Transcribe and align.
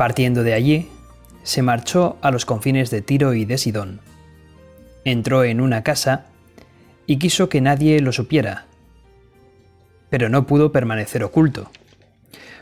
Partiendo 0.00 0.44
de 0.44 0.54
allí, 0.54 0.88
se 1.42 1.60
marchó 1.60 2.16
a 2.22 2.30
los 2.30 2.46
confines 2.46 2.88
de 2.88 3.02
Tiro 3.02 3.34
y 3.34 3.44
de 3.44 3.58
Sidón. 3.58 4.00
Entró 5.04 5.44
en 5.44 5.60
una 5.60 5.82
casa 5.82 6.24
y 7.04 7.18
quiso 7.18 7.50
que 7.50 7.60
nadie 7.60 8.00
lo 8.00 8.10
supiera, 8.10 8.64
pero 10.08 10.30
no 10.30 10.46
pudo 10.46 10.72
permanecer 10.72 11.22
oculto, 11.22 11.70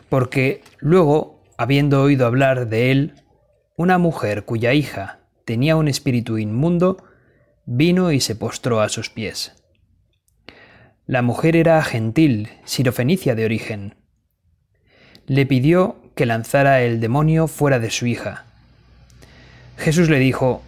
porque 0.08 0.64
luego, 0.80 1.40
habiendo 1.56 2.02
oído 2.02 2.26
hablar 2.26 2.68
de 2.68 2.90
él, 2.90 3.14
una 3.76 3.98
mujer 3.98 4.44
cuya 4.44 4.74
hija 4.74 5.20
tenía 5.44 5.76
un 5.76 5.86
espíritu 5.86 6.38
inmundo, 6.38 7.04
vino 7.66 8.10
y 8.10 8.18
se 8.18 8.34
postró 8.34 8.80
a 8.80 8.88
sus 8.88 9.10
pies. 9.10 9.54
La 11.06 11.22
mujer 11.22 11.54
era 11.54 11.80
gentil, 11.84 12.48
sirofenicia 12.64 13.36
de 13.36 13.44
origen. 13.44 13.94
Le 15.26 15.46
pidió 15.46 16.07
que 16.18 16.26
lanzara 16.26 16.82
el 16.82 16.98
demonio 16.98 17.46
fuera 17.46 17.78
de 17.78 17.92
su 17.92 18.04
hija. 18.04 18.44
Jesús 19.76 20.10
le 20.10 20.18
dijo, 20.18 20.64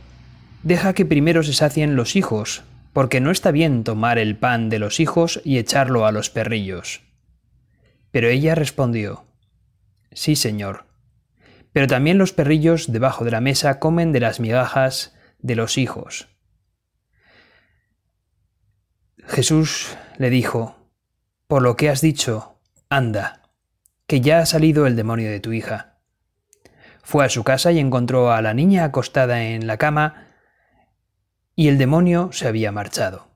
Deja 0.63 0.93
que 0.93 1.05
primero 1.05 1.43
se 1.43 1.55
sacien 1.55 1.97
los 1.97 2.15
hijos, 2.15 2.63
porque 2.93 3.21
no 3.21 3.33
está 3.33 3.51
bien 3.51 3.83
tomar 3.83 4.21
el 4.21 4.37
pan 4.37 4.69
de 4.69 4.79
los 4.79 5.01
hijos 5.01 5.41
y 5.45 5.59
echarlo 5.59 6.07
a 6.07 6.13
los 6.13 6.31
perrillos. 6.31 7.01
Pero 8.13 8.29
ella 8.29 8.55
respondió, 8.55 9.25
Sí, 10.13 10.37
Señor, 10.37 10.85
pero 11.73 11.89
también 11.89 12.17
los 12.17 12.33
perrillos 12.33 12.93
debajo 12.93 13.25
de 13.25 13.33
la 13.33 13.41
mesa 13.41 13.81
comen 13.81 14.13
de 14.13 14.21
las 14.21 14.39
migajas 14.39 15.17
de 15.41 15.57
los 15.57 15.79
hijos. 15.79 16.29
Jesús 19.27 19.97
le 20.17 20.31
dijo, 20.31 20.77
Por 21.49 21.63
lo 21.63 21.75
que 21.75 21.91
has 21.91 22.01
dicho, 22.01 22.61
anda 22.89 23.40
que 24.11 24.21
ya 24.21 24.41
ha 24.41 24.47
salido 24.47 24.89
el 24.89 24.97
demonio 24.97 25.31
de 25.31 25.39
tu 25.39 25.53
hija. 25.53 26.01
Fue 27.05 27.25
a 27.25 27.29
su 27.29 27.45
casa 27.45 27.71
y 27.71 27.79
encontró 27.79 28.33
a 28.33 28.43
la 28.43 28.55
niña 28.55 28.83
acostada 28.83 29.45
en 29.45 29.69
la 29.69 29.77
cama 29.77 30.27
y 31.55 31.69
el 31.69 31.79
demonio 31.79 32.31
se 32.33 32.49
había 32.49 32.73
marchado. 32.73 33.29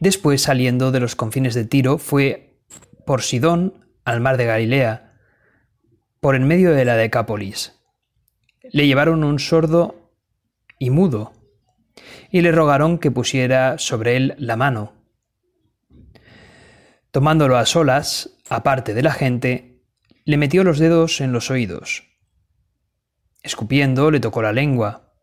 Después, 0.00 0.42
saliendo 0.42 0.90
de 0.90 0.98
los 0.98 1.14
confines 1.14 1.54
de 1.54 1.64
Tiro, 1.64 1.98
fue 1.98 2.58
por 3.06 3.22
Sidón 3.22 3.86
al 4.04 4.20
mar 4.20 4.38
de 4.38 4.46
Galilea, 4.46 5.12
por 6.18 6.34
en 6.34 6.48
medio 6.48 6.72
de 6.72 6.84
la 6.84 6.96
Decápolis. 6.96 7.80
Le 8.72 8.88
llevaron 8.88 9.22
un 9.22 9.38
sordo 9.38 10.10
y 10.80 10.90
mudo, 10.90 11.32
y 12.32 12.40
le 12.40 12.50
rogaron 12.50 12.98
que 12.98 13.12
pusiera 13.12 13.78
sobre 13.78 14.16
él 14.16 14.34
la 14.36 14.56
mano. 14.56 14.99
Tomándolo 17.10 17.56
a 17.56 17.66
solas, 17.66 18.38
aparte 18.48 18.94
de 18.94 19.02
la 19.02 19.12
gente, 19.12 19.82
le 20.24 20.36
metió 20.36 20.62
los 20.62 20.78
dedos 20.78 21.20
en 21.20 21.32
los 21.32 21.50
oídos. 21.50 22.04
Escupiendo, 23.42 24.10
le 24.10 24.20
tocó 24.20 24.42
la 24.42 24.52
lengua, 24.52 25.14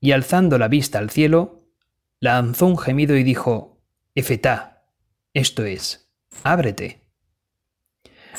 y 0.00 0.12
alzando 0.12 0.58
la 0.58 0.68
vista 0.68 0.98
al 0.98 1.10
cielo, 1.10 1.68
lanzó 2.20 2.66
un 2.66 2.78
gemido 2.78 3.16
y 3.16 3.24
dijo, 3.24 3.82
Efetá, 4.14 4.84
esto 5.34 5.64
es, 5.64 6.12
ábrete. 6.44 7.08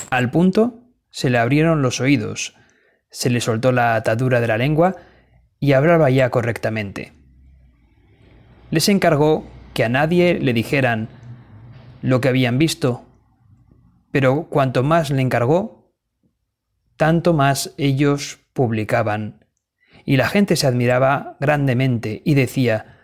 Al 0.09 0.31
punto, 0.31 0.83
se 1.09 1.29
le 1.29 1.39
abrieron 1.39 1.81
los 1.81 1.99
oídos, 1.99 2.55
se 3.09 3.29
le 3.29 3.41
soltó 3.41 3.71
la 3.71 3.95
atadura 3.95 4.39
de 4.39 4.47
la 4.47 4.57
lengua 4.57 4.95
y 5.59 5.73
hablaba 5.73 6.09
ya 6.09 6.29
correctamente. 6.29 7.13
Les 8.71 8.89
encargó 8.89 9.45
que 9.73 9.83
a 9.83 9.89
nadie 9.89 10.39
le 10.39 10.53
dijeran 10.53 11.09
lo 12.03 12.19
que 12.19 12.27
habían 12.27 12.59
visto, 12.59 13.05
pero 14.11 14.49
cuanto 14.49 14.83
más 14.83 15.09
le 15.09 15.21
encargó, 15.21 15.95
tanto 16.97 17.33
más 17.33 17.73
ellos 17.77 18.41
publicaban, 18.51 19.47
y 20.03 20.17
la 20.17 20.27
gente 20.27 20.57
se 20.57 20.67
admiraba 20.67 21.37
grandemente 21.39 22.21
y 22.25 22.33
decía, 22.33 22.99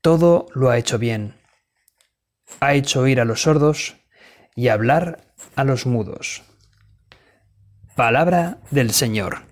todo 0.00 0.46
lo 0.52 0.68
ha 0.68 0.78
hecho 0.78 0.98
bien. 0.98 1.36
Ha 2.58 2.74
hecho 2.74 3.02
oír 3.02 3.20
a 3.20 3.24
los 3.24 3.42
sordos 3.42 3.96
y 4.56 4.66
hablar 4.66 5.32
a 5.54 5.62
los 5.62 5.86
mudos. 5.86 6.42
Palabra 7.94 8.58
del 8.72 8.90
Señor. 8.90 9.42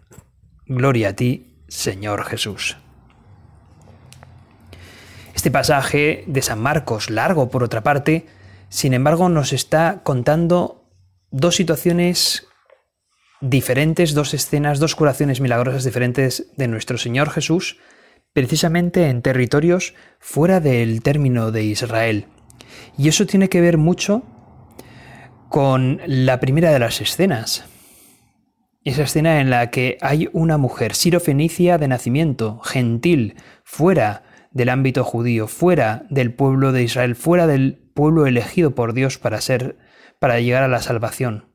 Gloria 0.67 1.11
a 1.11 1.13
ti, 1.13 1.63
Señor 1.69 2.25
Jesús. 2.25 2.77
Este 5.37 5.53
pasaje 5.53 6.25
de 6.27 6.43
San 6.43 6.61
Marcos, 6.61 7.11
largo 7.11 7.49
por 7.49 7.63
otra 7.63 7.85
parte, 7.85 8.27
sin 8.69 8.95
embargo, 8.95 9.29
nos 9.29 9.53
está 9.53 10.01
contando 10.03 10.91
dos 11.31 11.57
situaciones 11.57 12.47
diferentes, 13.41 14.15
dos 14.15 14.35
escenas, 14.35 14.79
dos 14.79 14.95
curaciones 14.95 15.41
milagrosas 15.41 15.85
diferentes 15.85 16.51
de 16.57 16.69
nuestro 16.69 16.99
Señor 16.99 17.31
Jesús, 17.31 17.79
precisamente 18.33 19.09
en 19.09 19.23
territorios 19.23 19.95
fuera 20.19 20.61
del 20.61 21.03
término 21.03 21.51
de 21.51 21.65
Israel. 21.65 22.27
Y 22.97 23.09
eso 23.09 23.27
tiene 23.27 23.49
que 23.49 23.61
ver 23.61 23.79
mucho 23.79 24.23
con 25.49 26.01
la 26.07 26.41
primera 26.41 26.71
de 26.71 26.79
las 26.79 27.01
escenas. 27.01 27.65
Esa 28.85 29.05
escena 29.05 29.41
en 29.41 29.51
la 29.51 29.71
que 29.71 29.99
hay 30.01 30.29
una 30.33 30.59
mujer 30.59 30.95
sirofenicia 30.95 31.79
de 31.79 31.89
nacimiento, 31.89 32.61
gentil, 32.61 33.37
fuera 33.65 34.25
del 34.51 34.69
ámbito 34.69 35.05
judío, 35.05 35.47
fuera 35.47 36.07
del 36.11 36.33
pueblo 36.33 36.73
de 36.73 36.83
Israel, 36.83 37.17
fuera 37.17 37.47
del 37.47 37.88
pueblo 37.99 38.29
elegido 38.29 38.77
por 38.77 38.93
Dios 38.93 39.19
para 39.19 39.41
ser 39.41 39.77
para 40.21 40.39
llegar 40.39 40.63
a 40.63 40.69
la 40.69 40.81
salvación. 40.81 41.53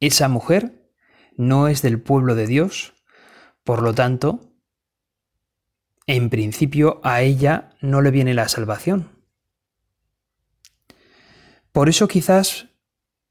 Esa 0.00 0.28
mujer 0.28 0.90
no 1.36 1.68
es 1.68 1.82
del 1.82 2.00
pueblo 2.02 2.34
de 2.34 2.48
Dios, 2.48 2.92
por 3.62 3.80
lo 3.80 3.94
tanto, 3.94 4.40
en 6.08 6.30
principio 6.30 7.00
a 7.04 7.22
ella 7.22 7.76
no 7.80 8.02
le 8.02 8.10
viene 8.10 8.34
la 8.34 8.48
salvación. 8.48 9.22
Por 11.70 11.88
eso 11.88 12.08
quizás 12.08 12.66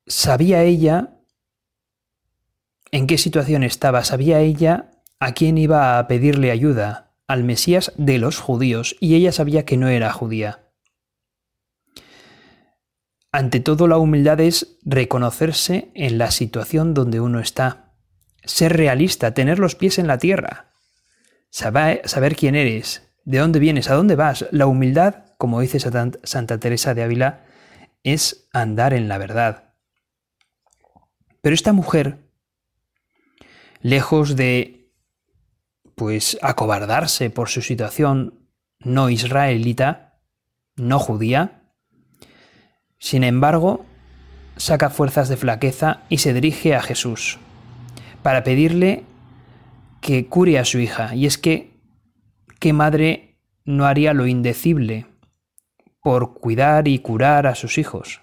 sabía 0.08 0.64
ella 0.64 1.20
en 2.92 3.08
qué 3.08 3.18
situación 3.18 3.64
estaba, 3.64 4.06
sabía 4.06 4.40
ella 4.40 5.02
a 5.20 5.34
quién 5.34 5.58
iba 5.58 6.00
a 6.00 6.08
pedirle 6.08 6.52
ayuda, 6.52 7.14
al 7.28 7.44
Mesías 7.44 7.92
de 7.98 8.20
los 8.20 8.40
judíos, 8.40 8.96
y 9.02 9.16
ella 9.16 9.34
sabía 9.34 9.66
que 9.66 9.76
no 9.76 9.90
era 9.90 10.14
judía. 10.14 10.65
Ante 13.36 13.60
todo, 13.60 13.90
la 13.90 13.98
humildad 13.98 14.40
es 14.40 14.78
reconocerse 14.86 15.92
en 15.94 16.18
la 16.18 16.32
situación 16.32 16.94
donde 16.94 17.20
uno 17.20 17.42
está, 17.42 17.92
ser 18.46 18.78
realista, 18.78 19.34
tener 19.34 19.60
los 19.60 19.76
pies 19.76 20.00
en 20.00 20.08
la 20.08 20.20
tierra, 20.20 20.72
saber, 21.50 22.08
saber 22.08 22.38
quién 22.38 22.56
eres, 22.56 23.12
de 23.26 23.40
dónde 23.40 23.60
vienes, 23.60 23.90
a 23.90 23.96
dónde 23.96 24.16
vas. 24.16 24.46
La 24.52 24.68
humildad, 24.68 25.34
como 25.38 25.60
dice 25.60 25.82
Santa 25.82 26.60
Teresa 26.62 26.94
de 26.94 27.04
Ávila, 27.04 27.44
es 28.04 28.48
andar 28.54 28.94
en 28.94 29.10
la 29.10 29.18
verdad. 29.18 29.74
Pero 31.42 31.56
esta 31.56 31.74
mujer, 31.74 32.20
lejos 33.82 34.38
de 34.38 34.94
pues 35.94 36.38
acobardarse 36.42 37.30
por 37.30 37.50
su 37.50 37.62
situación 37.62 38.48
no 38.80 39.10
israelita, 39.10 40.22
no 40.78 41.00
judía, 41.00 41.65
sin 43.00 43.24
embargo, 43.24 43.86
saca 44.58 44.90
fuerzas 44.90 45.30
de 45.30 45.38
flaqueza 45.38 46.04
y 46.10 46.20
se 46.20 46.34
dirige 46.34 46.76
a 46.76 46.82
Jesús 46.82 47.40
para 48.24 48.44
pedirle 48.44 49.04
que 50.02 50.28
cure 50.28 50.60
a 50.60 50.66
su 50.66 50.80
hija. 50.80 51.16
Y 51.16 51.26
es 51.26 51.38
que, 51.38 51.80
¿qué 52.60 52.74
madre 52.74 53.38
no 53.66 53.86
haría 53.86 54.14
lo 54.14 54.28
indecible 54.28 55.08
por 56.02 56.40
cuidar 56.40 56.88
y 56.88 57.00
curar 57.00 57.48
a 57.48 57.56
sus 57.56 57.78
hijos? 57.78 58.22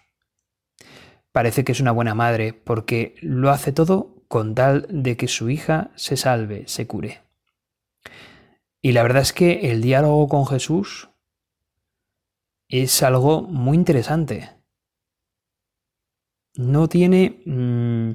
Parece 1.32 1.64
que 1.64 1.72
es 1.72 1.80
una 1.80 1.92
buena 1.92 2.14
madre 2.14 2.52
porque 2.52 3.14
lo 3.20 3.50
hace 3.50 3.72
todo 3.72 4.24
con 4.28 4.54
tal 4.54 4.86
de 4.88 5.16
que 5.16 5.28
su 5.28 5.50
hija 5.50 5.90
se 5.94 6.16
salve, 6.16 6.64
se 6.66 6.86
cure. 6.86 7.20
Y 8.80 8.92
la 8.92 9.02
verdad 9.02 9.22
es 9.22 9.32
que 9.32 9.70
el 9.70 9.82
diálogo 9.82 10.28
con 10.28 10.46
Jesús 10.46 11.10
es 12.68 13.02
algo 13.02 13.42
muy 13.42 13.76
interesante 13.76 14.61
no 16.54 16.88
tiene 16.88 17.42
mm, 17.46 18.12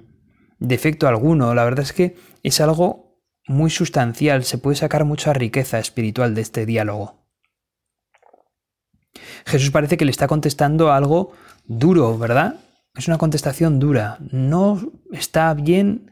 defecto 0.60 1.07
alguno. 1.07 1.54
La 1.54 1.63
verdad 1.63 1.84
es 1.84 1.94
que 1.94 2.16
es 2.44 2.62
algo 2.62 3.22
muy 3.48 3.69
sustancial, 3.69 4.44
se 4.44 4.57
puede 4.57 4.75
sacar 4.75 5.06
mucha 5.06 5.34
riqueza 5.34 5.80
espiritual 5.80 6.36
de 6.36 6.42
este 6.42 6.66
diálogo. 6.66 7.28
Jesús 9.45 9.72
parece 9.72 9.98
que 9.98 10.06
le 10.06 10.12
está 10.12 10.28
contestando 10.28 10.92
algo 10.92 11.31
duro, 11.66 12.18
¿verdad? 12.18 12.60
Es 12.95 13.07
una 13.07 13.18
contestación 13.18 13.80
dura. 13.80 14.18
No 14.31 14.92
está 15.12 15.54
bien 15.54 16.12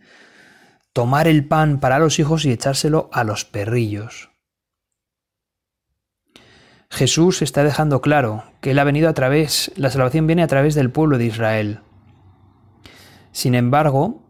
tomar 0.94 1.28
el 1.28 1.46
pan 1.46 1.80
para 1.80 2.00
los 2.00 2.20
hijos 2.20 2.46
y 2.46 2.52
echárselo 2.52 3.10
a 3.12 3.24
los 3.24 3.44
perrillos. 3.44 4.30
Jesús 6.90 7.42
está 7.42 7.64
dejando 7.64 8.00
claro 8.00 8.46
que 8.62 8.72
Él 8.72 8.80
ha 8.80 8.86
venido 8.86 9.10
a 9.10 9.14
través, 9.14 9.72
la 9.76 9.90
salvación 9.90 10.28
viene 10.28 10.44
a 10.44 10.48
través 10.48 10.76
del 10.76 10.92
pueblo 10.92 11.18
de 11.18 11.26
Israel. 11.26 11.80
Sin 13.36 13.54
embargo, 13.54 14.24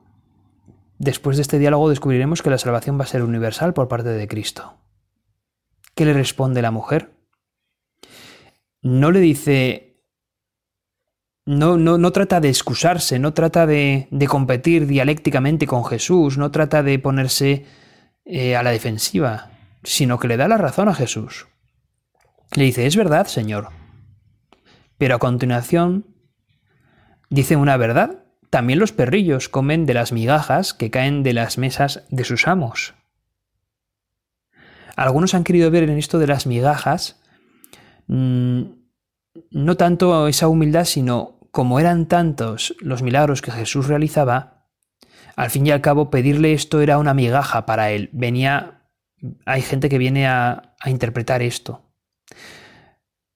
después 0.97 1.37
de 1.37 1.43
este 1.43 1.59
diálogo 1.59 1.89
descubriremos 1.89 2.41
que 2.41 2.49
la 2.49 2.57
salvación 2.57 2.99
va 2.99 3.03
a 3.03 3.07
ser 3.07 3.21
universal 3.21 3.71
por 3.71 3.87
parte 3.87 4.09
de 4.09 4.27
Cristo. 4.27 4.79
¿Qué 5.93 6.05
le 6.05 6.13
responde 6.13 6.63
la 6.63 6.71
mujer? 6.71 7.15
No 8.81 9.11
le 9.11 9.19
dice, 9.19 10.01
no, 11.45 11.77
no, 11.77 11.99
no 11.99 12.11
trata 12.11 12.39
de 12.39 12.49
excusarse, 12.49 13.19
no 13.19 13.35
trata 13.35 13.67
de, 13.67 14.07
competir 14.27 14.87
dialécticamente 14.87 15.67
con 15.67 15.85
Jesús, 15.85 16.39
no 16.39 16.49
trata 16.49 16.81
de 16.81 16.97
ponerse 16.97 17.67
eh, 18.25 18.55
a 18.55 18.63
la 18.63 18.71
defensiva, 18.71 19.51
sino 19.83 20.17
que 20.17 20.29
le 20.29 20.35
da 20.35 20.47
la 20.47 20.57
razón 20.57 20.89
a 20.89 20.95
Jesús. 20.95 21.45
Le 22.55 22.63
dice, 22.63 22.87
es 22.87 22.95
verdad, 22.95 23.27
Señor. 23.27 23.69
Pero 24.97 25.17
a 25.17 25.19
continuación 25.19 26.07
dice 27.29 27.55
una 27.55 27.77
verdad. 27.77 28.24
También 28.55 28.79
los 28.79 28.93
perrillos 28.93 29.49
comen 29.49 29.85
de 29.85 29.93
las 29.93 30.13
migajas 30.13 30.73
que 30.73 30.89
caen 30.89 31.23
de 31.23 31.33
las 31.33 31.57
mesas 31.57 32.05
de 32.09 32.23
sus 32.23 32.47
amos. 32.47 32.93
Algunos 34.95 35.33
han 35.33 35.43
querido 35.43 35.69
ver 35.71 35.83
en 35.83 35.97
esto 35.97 36.19
de 36.19 36.27
las 36.27 36.47
migajas 36.47 37.21
mm, 38.07 38.61
no 39.51 39.75
tanto 39.75 40.29
esa 40.29 40.47
humildad, 40.47 40.85
sino 40.85 41.37
como 41.51 41.81
eran 41.81 42.05
tantos 42.05 42.73
los 42.79 43.01
milagros 43.01 43.41
que 43.41 43.51
Jesús 43.51 43.89
realizaba, 43.89 44.69
al 45.35 45.49
fin 45.49 45.67
y 45.67 45.71
al 45.71 45.81
cabo 45.81 46.09
pedirle 46.09 46.53
esto 46.53 46.79
era 46.79 46.97
una 46.97 47.13
migaja 47.13 47.65
para 47.65 47.91
él. 47.91 48.09
Venía, 48.13 48.87
hay 49.45 49.63
gente 49.63 49.89
que 49.89 49.97
viene 49.97 50.27
a 50.27 50.75
interpretar 50.85 51.41
esto. 51.41 51.91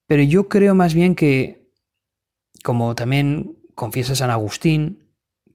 Pero 0.08 0.24
yo 0.24 0.48
creo 0.48 0.76
más 0.76 0.94
bien 0.94 1.14
que, 1.14 1.74
como 2.64 2.96
también 2.96 3.58
confiesa 3.76 4.16
San 4.16 4.30
Agustín, 4.30 5.09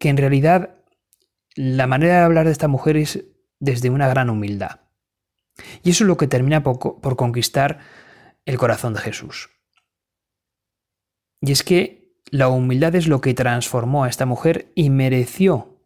que 0.04 0.10
en 0.10 0.18
realidad 0.18 0.82
la 1.54 1.86
manera 1.86 2.18
de 2.18 2.24
hablar 2.24 2.44
de 2.44 2.52
esta 2.52 2.68
mujer 2.68 2.98
es 2.98 3.24
desde 3.58 3.88
una 3.88 4.06
gran 4.06 4.28
humildad. 4.28 4.80
Y 5.82 5.92
eso 5.92 6.04
es 6.04 6.08
lo 6.08 6.18
que 6.18 6.26
termina 6.26 6.62
por, 6.62 7.00
por 7.00 7.16
conquistar 7.16 7.78
el 8.44 8.58
corazón 8.58 8.92
de 8.92 9.00
Jesús. 9.00 9.48
Y 11.40 11.52
es 11.52 11.62
que 11.62 12.18
la 12.30 12.48
humildad 12.48 12.94
es 12.96 13.08
lo 13.08 13.22
que 13.22 13.32
transformó 13.32 14.04
a 14.04 14.10
esta 14.10 14.26
mujer 14.26 14.70
y 14.74 14.90
mereció 14.90 15.80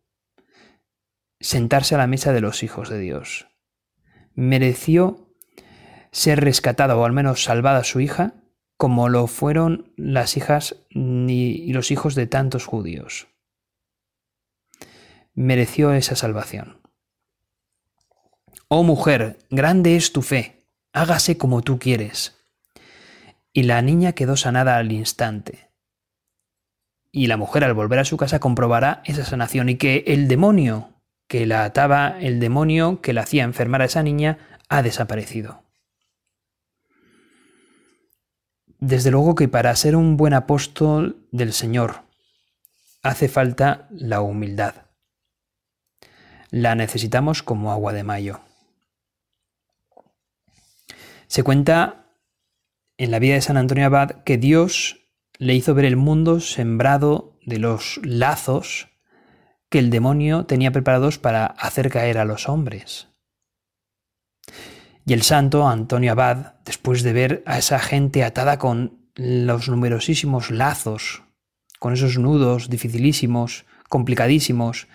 sentarse 1.38 1.94
a 1.94 1.99
la 1.99 2.09
mesa 2.09 2.32
de 2.32 2.41
los 2.41 2.65
hijos 2.65 2.88
de 2.88 2.99
Dios. 2.99 3.47
Mereció 4.35 5.32
ser 6.11 6.41
rescatada 6.41 6.97
o 6.97 7.05
al 7.05 7.12
menos 7.12 7.44
salvada 7.44 7.85
su 7.85 8.00
hija 8.00 8.35
como 8.76 9.11
lo 9.11 9.29
fueron 9.29 9.93
las 9.97 10.37
hijas 10.37 10.75
y 10.91 11.73
los 11.73 11.93
hijos 11.93 12.17
de 12.17 12.26
tantos 12.26 12.67
judíos. 12.67 13.29
Mereció 15.40 15.93
esa 15.93 16.17
salvación. 16.17 16.81
Oh 18.67 18.82
mujer, 18.82 19.38
grande 19.50 19.94
es 19.94 20.12
tu 20.12 20.20
fe, 20.20 20.67
hágase 20.93 21.38
como 21.38 21.62
tú 21.62 21.79
quieres. 21.79 22.37
Y 23.52 23.62
la 23.62 23.81
niña 23.81 24.14
quedó 24.14 24.37
sanada 24.37 24.79
al 24.79 24.90
instante. 24.90 25.70
Y 27.12 27.29
la 27.29 27.37
mujer 27.37 27.62
al 27.62 27.73
volver 27.73 28.00
a 28.00 28.05
su 28.05 28.17
casa 28.17 28.40
comprobará 28.40 29.00
esa 29.05 29.25
sanación 29.25 29.69
y 29.69 29.76
que 29.76 30.02
el 30.08 30.26
demonio 30.26 30.88
que 31.29 31.46
la 31.46 31.62
ataba, 31.62 32.19
el 32.19 32.41
demonio 32.41 33.00
que 33.00 33.12
la 33.12 33.20
hacía 33.20 33.44
enfermar 33.44 33.82
a 33.82 33.84
esa 33.84 34.02
niña, 34.02 34.38
ha 34.69 34.82
desaparecido. 34.82 35.62
Desde 38.81 39.12
luego 39.12 39.37
que 39.37 39.46
para 39.46 39.76
ser 39.76 39.94
un 39.94 40.17
buen 40.17 40.34
apóstol 40.34 41.29
del 41.31 41.52
Señor 41.52 42.02
hace 43.05 43.29
falta 43.29 43.87
la 43.93 44.20
humildad. 44.20 44.88
La 46.50 46.75
necesitamos 46.75 47.43
como 47.43 47.73
agua 47.73 47.93
de 47.93 48.05
mayo. 48.05 48.41
Se 51.27 51.43
cuenta 51.43 52.06
en 52.97 53.11
la 53.11 53.19
vida 53.19 53.35
de 53.35 53.43
San 53.43 53.56
Antonio 53.56 53.87
Abad 53.87 54.23
que 54.25 54.39
Dios 54.39 55.09
le 55.39 55.55
hizo 55.55 55.75
ver 55.75 55.85
el 55.85 55.97
mundo 55.97 56.41
sembrado 56.41 57.39
de 57.45 57.59
los 57.59 58.00
lazos 58.03 58.89
que 59.71 59.79
el 59.79 59.91
demonio 59.91 60.47
tenía 60.47 60.73
preparados 60.73 61.19
para 61.19 61.47
hacer 61.47 61.91
caer 61.91 62.19
a 62.19 62.25
los 62.25 62.49
hombres. 62.49 63.09
Y 65.05 65.12
el 65.12 65.23
santo 65.23 65.69
Antonio 65.69 66.12
Abad, 66.12 66.55
después 66.65 67.03
de 67.03 67.12
ver 67.12 67.43
a 67.47 67.59
esa 67.59 67.79
gente 67.79 68.25
atada 68.25 68.59
con 68.59 69.11
los 69.15 69.69
numerosísimos 69.69 70.51
lazos, 70.51 71.23
con 71.79 71.93
esos 71.93 72.19
nudos 72.19 72.69
dificilísimos, 72.69 73.65
complicadísimos, 73.89 74.87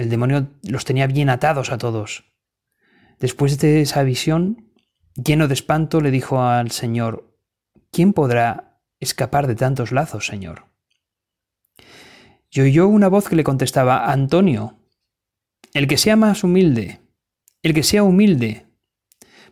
el 0.00 0.08
demonio 0.08 0.48
los 0.62 0.84
tenía 0.84 1.06
bien 1.06 1.28
atados 1.28 1.70
a 1.70 1.78
todos. 1.78 2.24
Después 3.18 3.58
de 3.58 3.82
esa 3.82 4.02
visión, 4.02 4.72
lleno 5.14 5.46
de 5.46 5.54
espanto, 5.54 6.00
le 6.00 6.10
dijo 6.10 6.42
al 6.42 6.70
Señor, 6.70 7.36
¿quién 7.92 8.12
podrá 8.12 8.80
escapar 8.98 9.46
de 9.46 9.54
tantos 9.54 9.92
lazos, 9.92 10.26
Señor? 10.26 10.64
Y 12.50 12.62
oyó 12.62 12.88
una 12.88 13.08
voz 13.08 13.28
que 13.28 13.36
le 13.36 13.44
contestaba, 13.44 14.10
Antonio, 14.10 14.78
el 15.74 15.86
que 15.86 15.98
sea 15.98 16.16
más 16.16 16.42
humilde, 16.42 17.00
el 17.62 17.74
que 17.74 17.82
sea 17.82 18.02
humilde, 18.02 18.66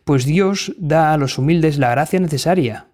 pues 0.03 0.25
Dios 0.25 0.73
da 0.77 1.13
a 1.13 1.17
los 1.17 1.37
humildes 1.37 1.77
la 1.77 1.91
gracia 1.91 2.19
necesaria, 2.19 2.87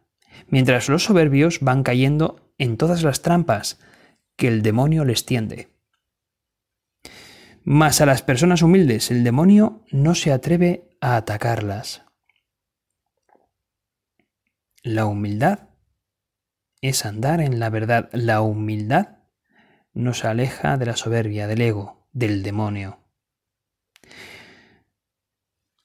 mientras 0.48 0.90
los 0.90 1.06
soberbios 1.06 1.60
van 1.62 1.84
cayendo 1.84 2.52
en 2.58 2.76
todas 2.78 3.04
las 3.04 3.22
trampas 3.22 3.80
que 4.36 4.50
el 4.50 4.62
demonio 4.62 5.06
les 5.06 5.26
tiende. 5.26 5.75
Mas 7.68 8.00
a 8.00 8.06
las 8.06 8.22
personas 8.22 8.62
humildes 8.62 9.10
el 9.10 9.24
demonio 9.24 9.84
no 9.90 10.14
se 10.14 10.32
atreve 10.32 10.88
a 11.02 11.16
atacarlas. 11.16 12.04
La 14.84 15.08
humildad 15.08 15.70
es 16.82 17.08
andar 17.08 17.42
en 17.42 17.60
la 17.60 17.72
verdad. 17.72 18.10
La 18.14 18.42
humildad 18.42 19.18
nos 19.94 20.26
aleja 20.26 20.78
de 20.78 20.86
la 20.86 20.96
soberbia, 20.96 21.48
del 21.48 21.62
ego, 21.62 22.08
del 22.14 22.44
demonio. 22.44 23.00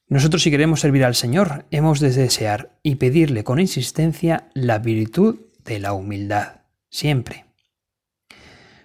Nosotros 0.06 0.42
si 0.42 0.50
queremos 0.50 0.80
servir 0.80 1.06
al 1.06 1.14
Señor, 1.14 1.64
hemos 1.70 1.99
de 2.00 2.10
desear 2.10 2.78
y 2.82 2.96
pedirle 2.96 3.42
con 3.42 3.58
insistencia 3.58 4.50
la 4.52 4.80
virtud 4.80 5.46
de 5.64 5.78
la 5.78 5.94
humildad, 5.94 6.66
siempre. 6.90 7.46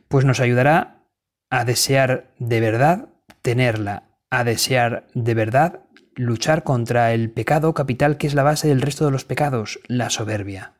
Pues 0.07 0.23
nos 0.23 0.39
ayudará 0.39 0.94
a 1.49 1.65
desear 1.65 2.33
de 2.39 2.59
verdad 2.59 3.09
tenerla, 3.41 4.03
a 4.29 4.43
desear 4.43 5.07
de 5.13 5.33
verdad 5.33 5.81
luchar 6.15 6.63
contra 6.63 7.13
el 7.13 7.29
pecado 7.29 7.73
capital 7.73 8.17
que 8.17 8.27
es 8.27 8.33
la 8.33 8.43
base 8.43 8.67
del 8.67 8.81
resto 8.81 9.05
de 9.05 9.11
los 9.11 9.25
pecados, 9.25 9.79
la 9.87 10.09
soberbia. 10.09 10.73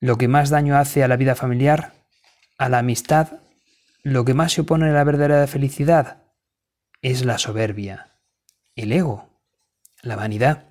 Lo 0.00 0.18
que 0.18 0.28
más 0.28 0.50
daño 0.50 0.76
hace 0.76 1.02
a 1.02 1.08
la 1.08 1.16
vida 1.16 1.34
familiar, 1.34 1.92
a 2.58 2.68
la 2.68 2.78
amistad, 2.78 3.40
lo 4.02 4.24
que 4.24 4.34
más 4.34 4.52
se 4.52 4.60
opone 4.60 4.88
a 4.90 4.92
la 4.92 5.04
verdadera 5.04 5.46
felicidad, 5.46 6.22
es 7.00 7.24
la 7.24 7.38
soberbia, 7.38 8.12
el 8.76 8.92
ego, 8.92 9.30
la 10.02 10.16
vanidad. 10.16 10.64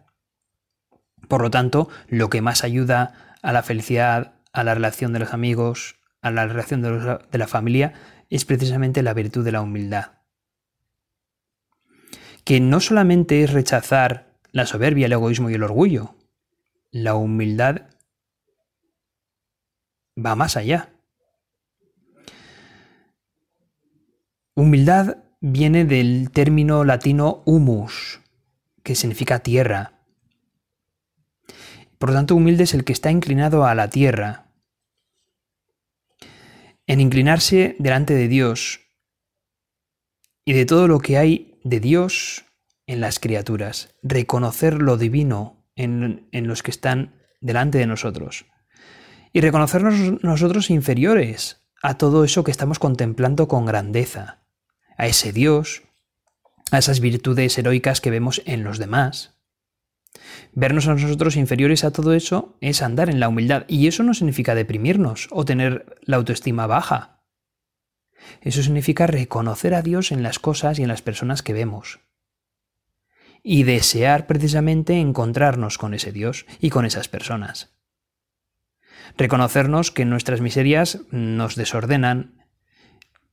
Por 1.28 1.42
lo 1.42 1.52
tanto, 1.52 1.90
lo 2.08 2.30
que 2.30 2.42
más 2.42 2.64
ayuda 2.64 3.38
a 3.42 3.52
la 3.54 3.64
felicidad, 3.64 4.34
a 4.52 4.64
la 4.64 4.76
relación 4.76 5.14
de 5.14 5.20
los 5.20 5.34
amigos, 5.34 5.96
a 6.24 6.32
la 6.32 6.48
relación 6.48 6.82
de, 6.82 7.38
la 7.38 7.48
familia, 7.48 7.94
es 8.30 8.46
precisamente 8.46 9.04
la 9.04 9.14
virtud 9.14 9.44
de 9.44 9.52
la 9.52 9.62
humildad. 9.62 10.14
Que 12.46 12.60
no 12.60 12.80
solamente 12.80 13.44
es 13.44 13.52
rechazar 13.52 14.34
la 14.52 14.66
soberbia, 14.66 15.06
el 15.06 15.12
egoísmo 15.12 15.50
y 15.50 15.54
el 15.54 15.64
orgullo, 15.64 16.16
la 16.92 17.16
humildad 17.16 17.90
va 20.18 20.36
más 20.36 20.56
allá. 20.56 20.94
Humildad 24.56 25.18
viene 25.42 25.84
del 25.84 26.32
término 26.32 26.86
latino 26.86 27.44
humus, 27.46 28.22
que 28.82 28.96
significa 28.96 29.40
tierra. 29.40 30.00
Por 31.98 32.10
lo 32.10 32.16
tanto, 32.16 32.36
humilde 32.36 32.64
es 32.64 32.74
el 32.74 32.86
que 32.86 32.94
está 32.94 33.12
inclinado 33.12 33.66
a 33.66 33.76
la 33.76 33.90
tierra. 33.90 34.43
En 36.88 37.00
inclinarse 37.00 37.76
delante 37.80 38.14
de 38.14 38.28
Dios 38.28 38.82
y 40.46 40.54
de 40.54 40.66
todo 40.66 40.88
lo 40.88 41.00
que 41.00 41.18
hay 41.18 41.60
de 41.64 41.80
Dios 41.80 42.46
en 42.88 43.00
las 43.00 43.20
criaturas, 43.20 43.96
reconocer 44.02 44.82
lo 44.82 44.98
divino 44.98 45.66
en, 45.76 46.28
en 46.32 46.48
los 46.48 46.64
que 46.64 46.72
están 46.72 47.22
delante 47.40 47.78
de 47.78 47.88
nosotros 47.88 48.46
y 49.34 49.42
reconocernos 49.42 50.24
nosotros 50.24 50.70
inferiores 50.70 51.66
a 51.82 51.98
todo 51.98 52.24
eso 52.24 52.44
que 52.44 52.52
estamos 52.52 52.80
contemplando 52.80 53.48
con 53.48 53.66
grandeza, 53.66 54.46
a 54.98 55.08
ese 55.08 55.34
Dios, 55.34 55.84
a 56.72 56.78
esas 56.78 57.00
virtudes 57.00 57.58
heroicas 57.58 58.00
que 58.00 58.12
vemos 58.12 58.42
en 58.46 58.64
los 58.64 58.78
demás. 58.78 59.33
Vernos 60.54 60.88
a 60.88 60.94
nosotros 60.94 61.36
inferiores 61.36 61.84
a 61.84 61.92
todo 61.92 62.14
eso 62.14 62.58
es 62.62 62.82
andar 62.82 63.10
en 63.10 63.20
la 63.20 63.28
humildad, 63.28 63.66
y 63.68 63.88
eso 63.88 64.04
no 64.04 64.14
significa 64.14 64.56
deprimirnos 64.56 65.28
o 65.32 65.46
tener 65.46 65.98
la 66.02 66.18
autoestima 66.18 66.68
baja. 66.68 67.24
Eso 68.42 68.62
significa 68.64 69.08
reconocer 69.08 69.74
a 69.74 69.82
Dios 69.82 70.12
en 70.12 70.24
las 70.24 70.40
cosas 70.40 70.80
y 70.80 70.84
en 70.84 70.88
las 70.88 71.02
personas 71.02 71.44
que 71.44 71.54
vemos. 71.54 72.00
Y 73.42 73.64
desear 73.64 74.28
precisamente 74.28 75.00
encontrarnos 75.00 75.78
con 75.78 75.94
ese 75.94 76.12
Dios 76.12 76.46
y 76.60 76.70
con 76.70 76.86
esas 76.86 77.10
personas. 77.10 77.74
Reconocernos 79.18 79.92
que 79.92 80.06
nuestras 80.06 80.40
miserias 80.40 81.00
nos 81.12 81.56
desordenan, 81.56 82.46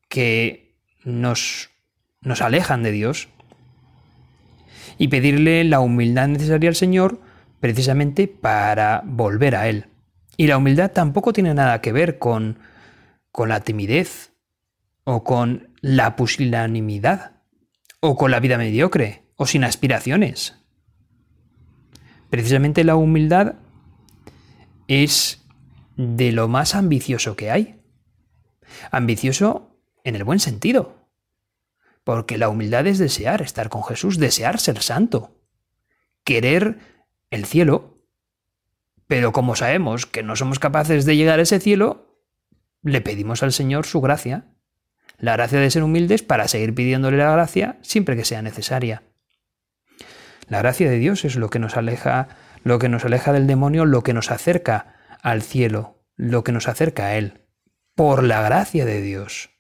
que 0.08 0.76
nos, 1.04 1.70
nos 2.22 2.42
alejan 2.42 2.82
de 2.82 2.90
Dios 2.90 3.28
y 5.00 5.09
pedirle 5.09 5.64
la 5.64 5.80
humildad 5.80 6.28
necesaria 6.28 6.69
al 6.69 6.76
Señor 6.76 7.23
precisamente 7.59 8.28
para 8.28 9.02
volver 9.07 9.57
a 9.57 9.66
Él. 9.66 9.87
Y 10.37 10.47
la 10.47 10.59
humildad 10.59 10.90
tampoco 10.90 11.33
tiene 11.33 11.54
nada 11.54 11.80
que 11.80 11.90
ver 11.90 12.19
con, 12.19 12.59
con 13.33 13.49
la 13.49 13.61
timidez 13.61 14.35
o 15.04 15.25
con 15.25 15.71
la 15.80 16.16
pusilanimidad 16.16 17.33
o 18.00 18.14
con 18.14 18.30
la 18.30 18.40
vida 18.40 18.59
mediocre 18.59 19.23
o 19.37 19.47
sin 19.47 19.64
aspiraciones. 19.64 20.59
Precisamente 22.28 22.85
la 22.85 22.97
humildad 22.97 23.54
es 24.87 25.47
de 25.97 26.30
lo 26.30 26.47
más 26.47 26.75
ambicioso 26.75 27.37
que 27.37 27.50
hay. 27.50 27.80
Ambicioso 28.90 29.78
en 30.04 30.14
el 30.14 30.25
buen 30.25 30.40
sentido. 30.40 31.00
Porque 32.04 32.38
la 32.38 32.49
humildad 32.49 32.87
es 32.87 32.99
desear 32.99 33.42
estar 33.42 33.69
con 33.69 33.85
Jesús, 33.85 34.19
desear 34.19 34.59
ser 34.59 34.83
santo, 34.83 35.37
querer 36.25 36.78
el 37.30 37.45
cielo. 37.45 37.99
Pero 39.07 39.33
como 39.33 39.57
sabemos 39.57 40.07
que 40.07 40.23
no 40.23 40.37
somos 40.37 40.59
capaces 40.59 41.04
de 41.04 41.16
llegar 41.16 41.38
a 41.38 41.42
ese 41.42 41.61
cielo, 41.61 42.11
le 42.83 43.00
pedimos 43.00 43.42
al 43.42 43.52
Señor 43.52 43.87
su 43.87 44.00
gracia. 44.00 44.47
La 45.19 45.33
gracia 45.33 45.61
de 45.61 45.71
ser 45.71 45.83
humildes 45.83 46.23
para 46.23 46.49
seguir 46.49 46.75
pidiéndole 46.75 47.19
la 47.19 47.33
gracia 47.33 47.78
siempre 47.83 48.16
que 48.16 48.25
sea 48.25 48.40
necesaria. 48.40 49.02
La 50.49 50.59
gracia 50.59 50.90
de 50.90 50.99
Dios 50.99 51.25
es 51.25 51.37
lo 51.37 51.50
que 51.50 51.59
nos 51.59 51.76
aleja, 51.76 52.28
lo 52.64 52.78
que 52.78 52.88
nos 52.88 53.04
aleja 53.04 53.33
del 53.33 53.47
demonio, 53.47 53.85
lo 53.85 54.02
que 54.02 54.14
nos 54.14 54.30
acerca 54.30 54.97
al 55.23 55.42
cielo, 55.42 56.02
lo 56.16 56.42
que 56.42 56.52
nos 56.52 56.69
acerca 56.69 57.07
a 57.07 57.16
Él, 57.16 57.47
por 57.95 58.25
la 58.25 58.42
gracia 58.42 58.85
de 58.85 59.00
Dios. 59.02 59.50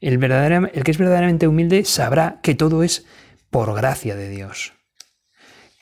El, 0.00 0.22
el 0.22 0.84
que 0.84 0.90
es 0.90 0.98
verdaderamente 0.98 1.46
humilde 1.46 1.84
sabrá 1.84 2.40
que 2.42 2.54
todo 2.54 2.82
es 2.82 3.06
por 3.50 3.74
gracia 3.74 4.16
de 4.16 4.28
Dios. 4.28 4.72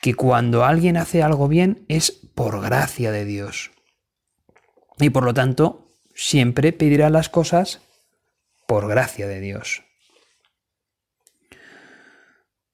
Que 0.01 0.13
cuando 0.13 0.65
alguien 0.65 0.97
hace 0.97 1.23
algo 1.23 1.47
bien 1.47 1.85
es 1.87 2.11
por 2.11 2.61
gracia 2.61 3.11
de 3.11 3.25
Dios. 3.25 3.71
Y 4.99 5.09
por 5.09 5.23
lo 5.23 5.33
tanto, 5.33 5.87
siempre 6.13 6.73
pedirá 6.73 7.09
las 7.09 7.29
cosas 7.29 7.81
por 8.67 8.87
gracia 8.87 9.27
de 9.27 9.39
Dios. 9.39 9.83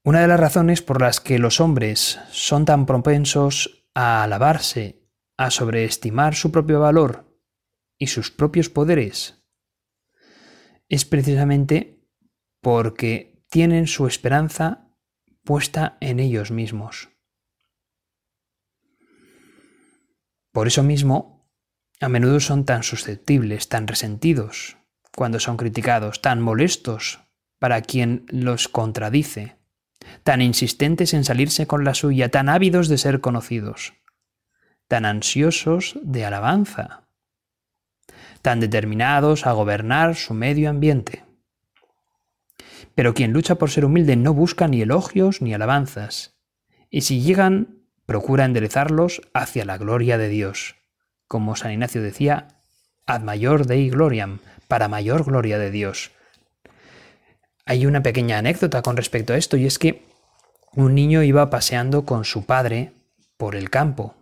Una 0.03 0.21
de 0.21 0.27
las 0.27 0.39
razones 0.39 0.81
por 0.81 1.01
las 1.01 1.19
que 1.19 1.39
los 1.39 1.59
hombres 1.59 2.19
son 2.31 2.65
tan 2.65 2.85
propensos 2.85 3.85
a 3.95 4.23
alabarse 4.23 5.01
a 5.37 5.49
sobreestimar 5.51 6.35
su 6.35 6.51
propio 6.51 6.79
valor 6.79 7.25
y 7.97 8.07
sus 8.07 8.29
propios 8.31 8.69
poderes 8.69 9.44
es 10.89 11.05
precisamente 11.05 11.99
porque 12.61 13.43
tienen 13.49 13.87
su 13.87 14.07
esperanza 14.07 14.89
puesta 15.43 15.97
en 16.01 16.19
ellos 16.19 16.51
mismos. 16.51 17.09
Por 20.51 20.67
eso 20.67 20.83
mismo, 20.83 21.51
a 21.99 22.09
menudo 22.09 22.39
son 22.39 22.65
tan 22.65 22.83
susceptibles, 22.83 23.69
tan 23.69 23.87
resentidos 23.87 24.77
cuando 25.15 25.39
son 25.39 25.57
criticados, 25.57 26.21
tan 26.21 26.41
molestos 26.41 27.19
para 27.59 27.81
quien 27.81 28.25
los 28.29 28.67
contradice, 28.67 29.57
tan 30.23 30.41
insistentes 30.41 31.13
en 31.13 31.23
salirse 31.23 31.67
con 31.67 31.83
la 31.83 31.93
suya, 31.93 32.29
tan 32.29 32.49
ávidos 32.49 32.89
de 32.89 32.97
ser 32.97 33.21
conocidos 33.21 33.93
tan 34.87 35.05
ansiosos 35.05 35.97
de 36.03 36.25
alabanza, 36.25 37.04
tan 38.45 38.59
determinados 38.59 39.47
a 39.47 39.53
gobernar 39.53 40.15
su 40.15 40.35
medio 40.35 40.69
ambiente. 40.69 41.23
Pero 42.93 43.15
quien 43.15 43.33
lucha 43.33 43.55
por 43.55 43.71
ser 43.71 43.85
humilde 43.85 44.15
no 44.17 44.35
busca 44.35 44.67
ni 44.67 44.83
elogios 44.83 45.41
ni 45.41 45.55
alabanzas, 45.55 46.37
y 46.91 47.01
si 47.01 47.21
llegan, 47.21 47.87
procura 48.05 48.45
enderezarlos 48.45 49.23
hacia 49.33 49.65
la 49.65 49.79
gloria 49.79 50.19
de 50.19 50.29
Dios. 50.29 50.75
Como 51.27 51.55
San 51.55 51.71
Ignacio 51.71 52.03
decía, 52.03 52.61
ad 53.07 53.21
mayor 53.21 53.65
dei 53.65 53.89
gloriam, 53.89 54.37
para 54.67 54.89
mayor 54.89 55.25
gloria 55.25 55.57
de 55.57 55.71
Dios. 55.71 56.11
Hay 57.65 57.87
una 57.87 58.03
pequeña 58.03 58.37
anécdota 58.37 58.83
con 58.83 58.95
respecto 58.95 59.33
a 59.33 59.37
esto, 59.37 59.57
y 59.57 59.65
es 59.65 59.79
que 59.79 60.03
un 60.75 60.93
niño 60.93 61.23
iba 61.23 61.49
paseando 61.49 62.05
con 62.05 62.25
su 62.25 62.45
padre 62.45 62.93
por 63.37 63.55
el 63.55 63.71
campo, 63.71 64.13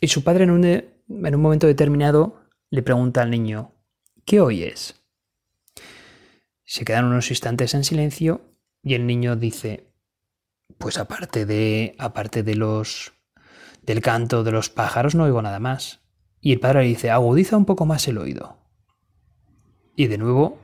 y 0.00 0.08
su 0.08 0.24
padre 0.24 0.42
en 0.42 0.50
un, 0.50 0.64
en 0.64 1.34
un 1.36 1.40
momento 1.40 1.68
determinado 1.68 2.47
le 2.70 2.82
pregunta 2.82 3.22
al 3.22 3.30
niño, 3.30 3.72
¿qué 4.24 4.40
oyes? 4.40 5.02
Se 6.64 6.84
quedan 6.84 7.06
unos 7.06 7.30
instantes 7.30 7.74
en 7.74 7.84
silencio 7.84 8.42
y 8.82 8.94
el 8.94 9.06
niño 9.06 9.36
dice, 9.36 9.90
pues 10.76 10.98
aparte 10.98 11.46
de, 11.46 11.94
aparte 11.98 12.42
de 12.42 12.54
los, 12.54 13.14
del 13.82 14.02
canto 14.02 14.44
de 14.44 14.52
los 14.52 14.68
pájaros 14.68 15.14
no 15.14 15.24
oigo 15.24 15.40
nada 15.40 15.60
más. 15.60 16.00
Y 16.40 16.52
el 16.52 16.60
padre 16.60 16.82
le 16.82 16.88
dice, 16.88 17.10
agudiza 17.10 17.56
un 17.56 17.64
poco 17.64 17.86
más 17.86 18.06
el 18.06 18.18
oído. 18.18 18.58
Y 19.96 20.06
de 20.06 20.18
nuevo 20.18 20.58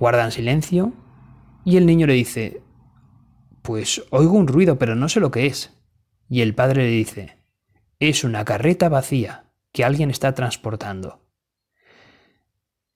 guardan 0.00 0.32
silencio 0.32 0.92
y 1.64 1.76
el 1.76 1.86
niño 1.86 2.06
le 2.06 2.14
dice, 2.14 2.62
pues 3.62 4.04
oigo 4.10 4.32
un 4.32 4.48
ruido, 4.48 4.78
pero 4.78 4.96
no 4.96 5.08
sé 5.08 5.20
lo 5.20 5.30
que 5.30 5.46
es. 5.46 5.70
Y 6.28 6.40
el 6.40 6.54
padre 6.54 6.84
le 6.84 6.90
dice, 6.90 7.38
es 8.00 8.24
una 8.24 8.44
carreta 8.44 8.88
vacía 8.88 9.43
que 9.74 9.84
alguien 9.84 10.08
está 10.08 10.34
transportando. 10.34 11.20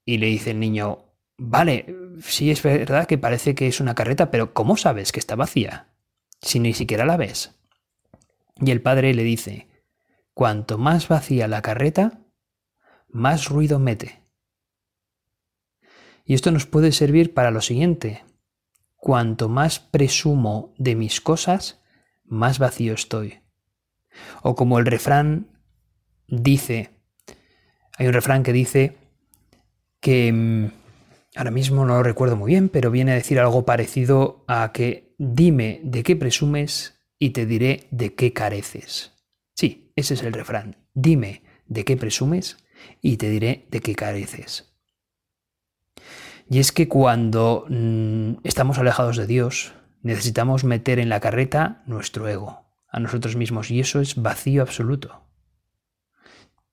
Y 0.04 0.18
le 0.18 0.28
dice 0.28 0.52
el 0.52 0.60
niño, 0.60 1.12
vale, 1.36 1.94
sí 2.22 2.52
es 2.52 2.62
verdad 2.62 3.08
que 3.08 3.18
parece 3.18 3.56
que 3.56 3.66
es 3.66 3.80
una 3.80 3.96
carreta, 3.96 4.30
pero 4.30 4.54
¿cómo 4.54 4.76
sabes 4.76 5.10
que 5.10 5.18
está 5.18 5.34
vacía? 5.34 5.88
Si 6.40 6.60
ni 6.60 6.72
siquiera 6.72 7.04
la 7.04 7.16
ves. 7.16 7.58
Y 8.60 8.70
el 8.70 8.80
padre 8.80 9.12
le 9.12 9.24
dice, 9.24 9.68
cuanto 10.34 10.78
más 10.78 11.08
vacía 11.08 11.48
la 11.48 11.62
carreta, 11.62 12.20
más 13.08 13.48
ruido 13.48 13.80
mete. 13.80 14.22
Y 16.24 16.34
esto 16.34 16.52
nos 16.52 16.66
puede 16.66 16.92
servir 16.92 17.34
para 17.34 17.50
lo 17.50 17.60
siguiente. 17.60 18.24
Cuanto 18.94 19.48
más 19.48 19.80
presumo 19.80 20.74
de 20.78 20.94
mis 20.94 21.20
cosas, 21.20 21.82
más 22.24 22.60
vacío 22.60 22.94
estoy. 22.94 23.40
O 24.42 24.54
como 24.54 24.78
el 24.78 24.86
refrán 24.86 25.57
dice, 26.28 26.90
hay 27.96 28.06
un 28.06 28.12
refrán 28.12 28.42
que 28.42 28.52
dice 28.52 28.96
que 30.00 30.32
mm, 30.32 30.70
ahora 31.36 31.50
mismo 31.50 31.84
no 31.84 31.94
lo 31.94 32.02
recuerdo 32.02 32.36
muy 32.36 32.52
bien, 32.52 32.68
pero 32.68 32.90
viene 32.90 33.12
a 33.12 33.16
decir 33.16 33.40
algo 33.40 33.64
parecido 33.64 34.44
a 34.46 34.72
que 34.72 35.14
dime 35.18 35.80
de 35.82 36.02
qué 36.02 36.14
presumes 36.14 37.00
y 37.18 37.30
te 37.30 37.46
diré 37.46 37.88
de 37.90 38.14
qué 38.14 38.32
careces. 38.32 39.12
Sí, 39.54 39.92
ese 39.96 40.14
es 40.14 40.22
el 40.22 40.32
refrán. 40.32 40.76
Dime 40.94 41.42
de 41.66 41.84
qué 41.84 41.96
presumes 41.96 42.58
y 43.02 43.16
te 43.16 43.28
diré 43.28 43.66
de 43.70 43.80
qué 43.80 43.94
careces. 43.94 44.72
Y 46.48 46.60
es 46.60 46.72
que 46.72 46.88
cuando 46.88 47.66
mm, 47.68 48.38
estamos 48.44 48.78
alejados 48.78 49.16
de 49.16 49.26
Dios, 49.26 49.74
necesitamos 50.02 50.64
meter 50.64 50.98
en 50.98 51.08
la 51.08 51.20
carreta 51.20 51.82
nuestro 51.86 52.28
ego 52.28 52.64
a 52.90 53.00
nosotros 53.00 53.36
mismos 53.36 53.70
y 53.70 53.80
eso 53.80 54.00
es 54.00 54.14
vacío 54.16 54.62
absoluto. 54.62 55.27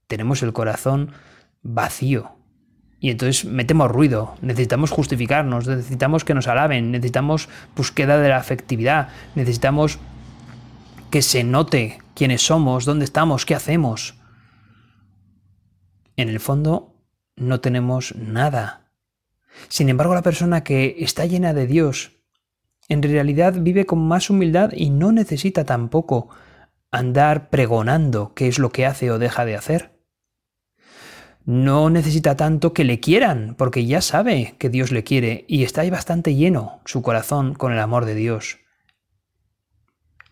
Tenemos 0.08 0.44
el 0.44 0.54
corazón 0.54 1.12
vacío 1.62 2.36
y 3.00 3.12
entonces 3.12 3.46
metemos 3.46 3.92
ruido, 3.92 4.36
necesitamos 4.42 4.90
justificarnos, 4.90 5.68
necesitamos 5.68 6.24
que 6.24 6.34
nos 6.34 6.48
alaben, 6.48 6.92
necesitamos 6.92 7.50
búsqueda 7.76 8.18
de 8.18 8.30
la 8.30 8.38
afectividad, 8.38 9.10
necesitamos 9.36 10.00
que 11.12 11.22
se 11.22 11.44
note 11.44 12.00
quiénes 12.16 12.42
somos, 12.42 12.86
dónde 12.86 13.06
estamos, 13.06 13.46
qué 13.46 13.54
hacemos. 13.54 14.16
En 16.16 16.30
el 16.30 16.40
fondo, 16.40 16.96
no 17.36 17.60
tenemos 17.60 18.16
nada. 18.16 18.90
Sin 19.68 19.90
embargo, 19.90 20.16
la 20.16 20.24
persona 20.24 20.64
que 20.64 20.96
está 21.00 21.26
llena 21.26 21.54
de 21.54 21.68
Dios, 21.68 22.14
en 22.88 23.04
realidad 23.04 23.54
vive 23.58 23.86
con 23.86 24.00
más 24.00 24.30
humildad 24.30 24.72
y 24.74 24.90
no 24.90 25.12
necesita 25.12 25.64
tampoco 25.64 26.30
andar 26.92 27.50
pregonando 27.50 28.34
qué 28.34 28.48
es 28.48 28.58
lo 28.58 28.72
que 28.72 28.86
hace 28.86 29.12
o 29.12 29.20
deja 29.20 29.46
de 29.46 29.56
hacer. 29.56 29.95
No 31.46 31.92
necesita 31.92 32.36
tanto 32.36 32.74
que 32.74 32.84
le 32.84 33.00
quieran, 33.00 33.54
porque 33.56 33.86
ya 33.86 34.02
sabe 34.02 34.56
que 34.58 34.70
Dios 34.70 34.92
le 34.92 35.04
quiere 35.04 35.46
y 35.48 35.64
está 35.64 35.82
ahí 35.82 35.92
bastante 35.92 36.34
lleno 36.34 36.82
su 36.86 37.04
corazón 37.04 37.54
con 37.54 37.72
el 37.72 37.80
amor 37.80 38.06
de 38.06 38.16
Dios. 38.16 38.58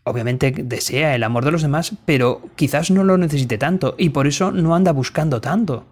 Obviamente 0.04 0.52
desea 0.52 1.14
el 1.14 1.22
amor 1.22 1.46
de 1.46 1.52
los 1.52 1.62
demás, 1.62 1.94
pero 2.06 2.42
quizás 2.56 2.90
no 2.90 3.04
lo 3.04 3.20
necesite 3.20 3.60
tanto 3.60 3.94
y 4.00 4.10
por 4.10 4.26
eso 4.26 4.52
no 4.52 4.74
anda 4.76 4.92
buscando 4.92 5.40
tanto. 5.40 5.86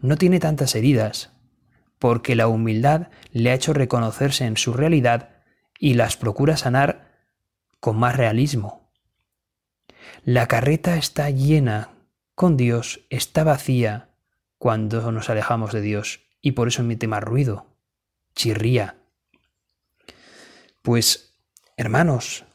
No 0.00 0.16
tiene 0.16 0.40
tantas 0.40 0.74
heridas, 0.74 1.30
porque 1.98 2.34
la 2.34 2.48
humildad 2.48 3.08
le 3.30 3.50
ha 3.50 3.54
hecho 3.54 3.74
reconocerse 3.74 4.46
en 4.46 4.56
su 4.56 4.72
realidad 4.72 5.42
y 5.78 5.94
las 5.94 6.16
procura 6.16 6.56
sanar 6.56 7.12
con 7.78 7.98
más 7.98 8.16
realismo. 8.16 8.90
La 10.24 10.48
carreta 10.48 10.96
está 10.96 11.28
llena 11.28 11.90
con 12.34 12.56
Dios, 12.56 13.04
está 13.10 13.44
vacía 13.44 14.13
cuando 14.64 15.12
nos 15.12 15.28
alejamos 15.28 15.74
de 15.74 15.82
Dios 15.82 16.22
y 16.40 16.52
por 16.52 16.68
eso 16.68 16.80
emite 16.80 17.06
más 17.06 17.22
ruido, 17.22 17.66
chirría. 18.34 18.96
Pues, 20.80 21.36
hermanos, 21.76 22.46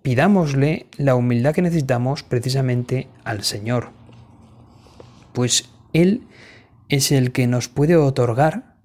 pidámosle 0.00 0.86
la 0.96 1.14
humildad 1.14 1.54
que 1.54 1.60
necesitamos 1.60 2.22
precisamente 2.22 3.10
al 3.22 3.44
Señor, 3.44 3.90
pues 5.34 5.68
Él 5.92 6.26
es 6.88 7.12
el 7.12 7.32
que 7.32 7.46
nos 7.46 7.68
puede 7.68 7.96
otorgar 7.96 8.78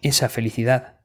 esa 0.00 0.30
felicidad. 0.30 1.02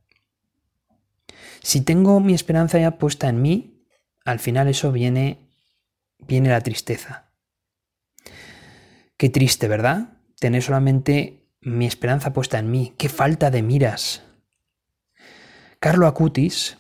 Si 1.62 1.82
tengo 1.82 2.22
mi 2.22 2.34
esperanza 2.34 2.80
ya 2.80 2.98
puesta 2.98 3.28
en 3.28 3.42
mí, 3.42 3.86
al 4.24 4.40
final 4.40 4.70
eso 4.70 4.94
viene 4.94 5.52
viene 6.20 6.48
la 6.48 6.62
tristeza. 6.62 7.34
Qué 9.18 9.30
triste, 9.30 9.68
¿verdad? 9.68 10.15
Tener 10.40 10.62
solamente 10.62 11.46
mi 11.62 11.86
esperanza 11.86 12.34
puesta 12.34 12.60
en 12.60 12.70
mí. 12.72 12.94
Qué 12.98 13.10
falta 13.10 13.52
de 13.52 13.62
miras. 13.62 14.24
Carlo 15.80 16.08
Acutis, 16.08 16.78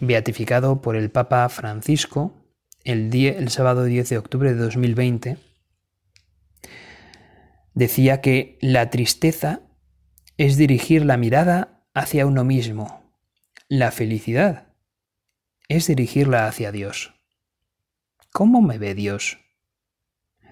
beatificado 0.00 0.80
por 0.80 0.96
el 0.96 1.10
Papa 1.10 1.48
Francisco 1.48 2.34
el, 2.84 3.14
el 3.14 3.50
sábado 3.50 3.84
10 3.84 4.08
de 4.08 4.18
octubre 4.18 4.52
de 4.52 4.60
2020, 4.60 5.36
decía 7.74 8.20
que 8.20 8.58
la 8.60 8.90
tristeza 8.90 9.60
es 10.36 10.56
dirigir 10.56 11.04
la 11.04 11.16
mirada 11.16 11.84
hacia 11.94 12.26
uno 12.26 12.44
mismo. 12.44 13.14
La 13.68 13.92
felicidad 13.92 14.74
es 15.68 15.86
dirigirla 15.86 16.46
hacia 16.46 16.72
Dios. 16.72 17.14
¿Cómo 18.32 18.60
me 18.60 18.78
ve 18.78 18.94
Dios? 18.94 19.38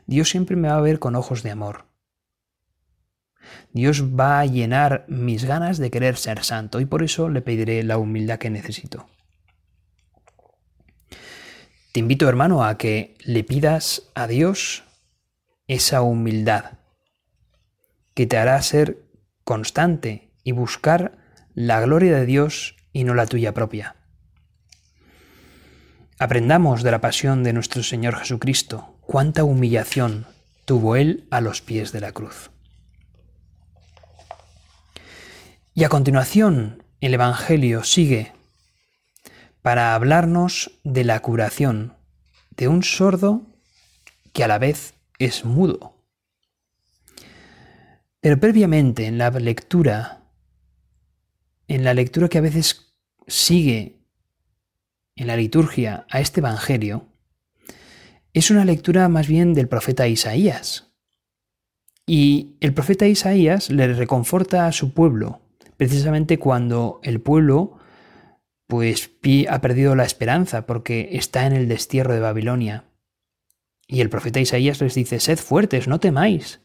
Dios 0.06 0.28
siempre 0.28 0.56
me 0.56 0.68
va 0.68 0.76
a 0.76 0.80
ver 0.80 0.98
con 0.98 1.16
ojos 1.16 1.42
de 1.42 1.50
amor. 1.50 1.87
Dios 3.72 4.04
va 4.18 4.40
a 4.40 4.46
llenar 4.46 5.04
mis 5.08 5.44
ganas 5.44 5.78
de 5.78 5.90
querer 5.90 6.16
ser 6.16 6.44
santo 6.44 6.80
y 6.80 6.86
por 6.86 7.02
eso 7.02 7.28
le 7.28 7.42
pediré 7.42 7.82
la 7.82 7.98
humildad 7.98 8.38
que 8.38 8.50
necesito. 8.50 9.06
Te 11.92 12.00
invito, 12.00 12.28
hermano, 12.28 12.64
a 12.64 12.78
que 12.78 13.16
le 13.24 13.44
pidas 13.44 14.10
a 14.14 14.26
Dios 14.26 14.84
esa 15.66 16.02
humildad 16.02 16.78
que 18.14 18.26
te 18.26 18.36
hará 18.36 18.60
ser 18.62 18.98
constante 19.44 20.30
y 20.44 20.52
buscar 20.52 21.18
la 21.54 21.80
gloria 21.80 22.16
de 22.16 22.26
Dios 22.26 22.76
y 22.92 23.04
no 23.04 23.14
la 23.14 23.26
tuya 23.26 23.54
propia. 23.54 23.96
Aprendamos 26.18 26.82
de 26.82 26.90
la 26.90 27.00
pasión 27.00 27.44
de 27.44 27.52
nuestro 27.52 27.82
Señor 27.82 28.16
Jesucristo, 28.16 28.98
cuánta 29.02 29.44
humillación 29.44 30.26
tuvo 30.64 30.96
Él 30.96 31.28
a 31.30 31.40
los 31.40 31.62
pies 31.62 31.92
de 31.92 32.00
la 32.00 32.12
cruz. 32.12 32.50
Y 35.78 35.84
a 35.84 35.88
continuación, 35.88 36.82
el 37.00 37.14
Evangelio 37.14 37.84
sigue 37.84 38.32
para 39.62 39.94
hablarnos 39.94 40.72
de 40.82 41.04
la 41.04 41.22
curación 41.22 41.94
de 42.56 42.66
un 42.66 42.82
sordo 42.82 43.46
que 44.32 44.42
a 44.42 44.48
la 44.48 44.58
vez 44.58 44.94
es 45.20 45.44
mudo. 45.44 45.94
Pero 48.18 48.40
previamente 48.40 49.06
en 49.06 49.18
la 49.18 49.30
lectura, 49.30 50.24
en 51.68 51.84
la 51.84 51.94
lectura 51.94 52.28
que 52.28 52.38
a 52.38 52.40
veces 52.40 52.96
sigue 53.28 54.00
en 55.14 55.28
la 55.28 55.36
liturgia 55.36 56.06
a 56.10 56.18
este 56.18 56.40
Evangelio, 56.40 57.06
es 58.32 58.50
una 58.50 58.64
lectura 58.64 59.08
más 59.08 59.28
bien 59.28 59.54
del 59.54 59.68
profeta 59.68 60.08
Isaías. 60.08 60.90
Y 62.04 62.56
el 62.58 62.74
profeta 62.74 63.06
Isaías 63.06 63.70
le 63.70 63.94
reconforta 63.94 64.66
a 64.66 64.72
su 64.72 64.92
pueblo, 64.92 65.40
precisamente 65.78 66.38
cuando 66.38 67.00
el 67.02 67.22
pueblo 67.22 67.78
pues 68.66 69.10
ha 69.48 69.60
perdido 69.62 69.94
la 69.94 70.04
esperanza 70.04 70.66
porque 70.66 71.08
está 71.12 71.46
en 71.46 71.54
el 71.54 71.68
destierro 71.68 72.12
de 72.12 72.20
Babilonia. 72.20 72.84
Y 73.86 74.02
el 74.02 74.10
profeta 74.10 74.40
Isaías 74.40 74.82
les 74.82 74.94
dice, 74.94 75.20
Sed 75.20 75.38
fuertes, 75.38 75.88
no 75.88 76.00
temáis. 76.00 76.60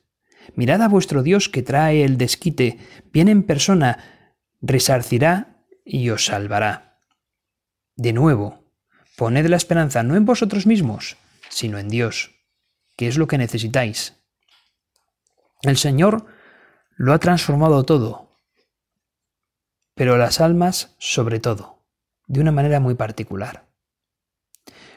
Mirad 0.55 0.81
a 0.81 0.89
vuestro 0.89 1.23
Dios 1.23 1.47
que 1.47 1.63
trae 1.63 2.03
el 2.03 2.17
desquite, 2.17 2.79
viene 3.13 3.31
en 3.31 3.43
persona, 3.43 4.33
resarcirá 4.61 5.63
y 5.85 6.09
os 6.09 6.25
salvará. 6.25 6.99
De 7.95 8.11
nuevo, 8.11 8.65
poned 9.15 9.45
la 9.45 9.55
esperanza 9.55 10.03
no 10.03 10.17
en 10.17 10.25
vosotros 10.25 10.65
mismos, 10.65 11.15
sino 11.47 11.77
en 11.77 11.87
Dios, 11.87 12.31
que 12.97 13.07
es 13.07 13.17
lo 13.17 13.27
que 13.27 13.37
necesitáis. 13.37 14.15
El 15.61 15.77
Señor 15.77 16.25
lo 16.97 17.13
ha 17.13 17.19
transformado 17.19 17.83
todo, 17.85 18.22
pero 19.95 20.17
las 20.17 20.41
almas 20.41 20.95
sobre 20.97 21.39
todo 21.39 21.83
de 22.27 22.39
una 22.39 22.51
manera 22.51 22.79
muy 22.79 22.95
particular, 22.95 23.67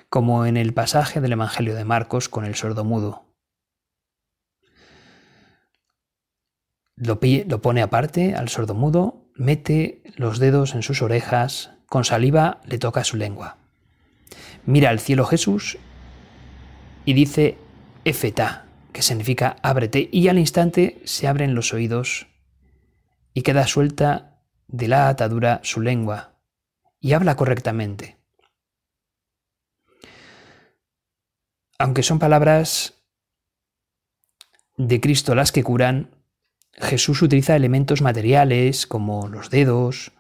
como 0.09 0.47
en 0.47 0.57
el 0.57 0.73
pasaje 0.73 1.21
del 1.21 1.33
Evangelio 1.33 1.75
de 1.75 1.85
Marcos 1.85 2.29
con 2.29 2.45
el 2.45 2.55
sordo 2.55 2.85
mudo. 2.85 3.35
Lo, 6.95 7.19
lo 7.21 7.61
pone 7.61 7.83
aparte 7.83 8.35
al 8.35 8.49
sordo 8.49 8.75
mudo, 8.75 9.29
mete 9.35 10.03
los 10.17 10.39
dedos 10.39 10.75
en 10.75 10.83
sus 10.83 11.03
orejas, 11.03 11.73
con 11.87 12.05
saliva 12.05 12.61
le 12.65 12.79
toca 12.79 13.05
su 13.05 13.17
lengua. 13.17 13.59
Mira 14.65 14.91
al 14.91 15.01
cielo 15.01 15.27
Jesús 15.27 15.79
y 17.05 17.13
dice 17.13 17.59
Efetá, 18.05 18.67
que 18.93 19.03
significa 19.03 19.57
ábrete, 19.63 20.09
y 20.11 20.29
al 20.29 20.39
instante 20.39 21.03
se 21.05 21.29
abren 21.29 21.55
los 21.55 21.75
oídos 21.75 22.29
y 23.35 23.43
queda 23.43 23.67
suelta 23.67 24.36
de 24.69 24.89
la 24.89 25.09
atadura 25.09 25.61
su 25.63 25.81
lengua, 25.81 26.35
y 27.01 27.13
habla 27.13 27.37
correctamente. 27.37 28.19
Aunque 31.79 32.03
son 32.03 32.19
palabras 32.19 32.95
de 34.77 35.01
Cristo 35.01 35.35
las 35.35 35.53
que 35.53 35.63
curan, 35.63 36.11
Jesús 36.73 37.23
utiliza 37.23 37.57
elementos 37.57 38.03
materiales 38.03 38.87
como 38.87 39.29
los 39.29 39.51
dedos 39.51 40.13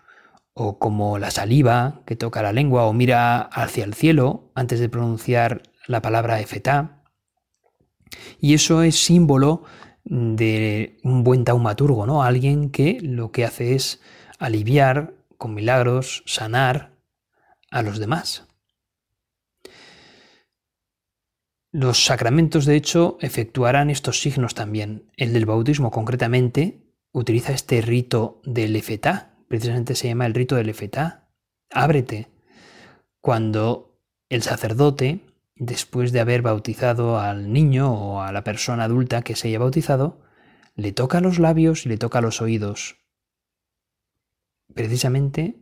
o 0.54 0.78
como 0.78 1.18
la 1.18 1.30
saliva 1.30 2.02
que 2.06 2.16
toca 2.16 2.42
la 2.42 2.52
lengua 2.52 2.86
o 2.86 2.92
mira 2.92 3.40
hacia 3.40 3.84
el 3.84 3.94
cielo 3.94 4.50
antes 4.54 4.80
de 4.80 4.88
pronunciar 4.88 5.62
la 5.86 6.00
palabra 6.00 6.40
efetá. 6.40 7.02
Y 8.40 8.54
eso 8.54 8.82
es 8.82 8.96
símbolo 8.96 9.64
de 10.04 10.98
un 11.02 11.24
buen 11.24 11.44
taumaturgo, 11.44 12.06
¿no? 12.06 12.22
Alguien 12.22 12.70
que 12.70 12.98
lo 13.02 13.32
que 13.32 13.44
hace 13.44 13.74
es 13.74 14.00
aliviar 14.38 15.14
con 15.38 15.54
milagros, 15.54 16.22
sanar 16.26 16.96
a 17.70 17.82
los 17.82 17.98
demás. 17.98 18.46
Los 21.72 22.04
sacramentos, 22.04 22.64
de 22.64 22.76
hecho, 22.76 23.18
efectuarán 23.20 23.90
estos 23.90 24.20
signos 24.20 24.54
también. 24.54 25.10
El 25.16 25.34
del 25.34 25.44
bautismo, 25.44 25.90
concretamente, 25.90 26.86
utiliza 27.12 27.52
este 27.52 27.82
rito 27.82 28.40
del 28.44 28.76
efetá, 28.76 29.36
precisamente 29.48 29.94
se 29.94 30.08
llama 30.08 30.26
el 30.26 30.34
rito 30.34 30.56
del 30.56 30.70
efetá. 30.70 31.28
Ábrete. 31.70 32.28
Cuando 33.20 34.00
el 34.28 34.42
sacerdote, 34.42 35.20
después 35.54 36.12
de 36.12 36.20
haber 36.20 36.42
bautizado 36.42 37.18
al 37.18 37.52
niño 37.52 37.92
o 37.92 38.22
a 38.22 38.32
la 38.32 38.44
persona 38.44 38.84
adulta 38.84 39.22
que 39.22 39.36
se 39.36 39.48
haya 39.48 39.58
bautizado, 39.58 40.22
le 40.74 40.92
toca 40.92 41.20
los 41.20 41.38
labios 41.38 41.84
y 41.84 41.88
le 41.88 41.98
toca 41.98 42.20
los 42.20 42.40
oídos, 42.40 42.96
precisamente 44.76 45.56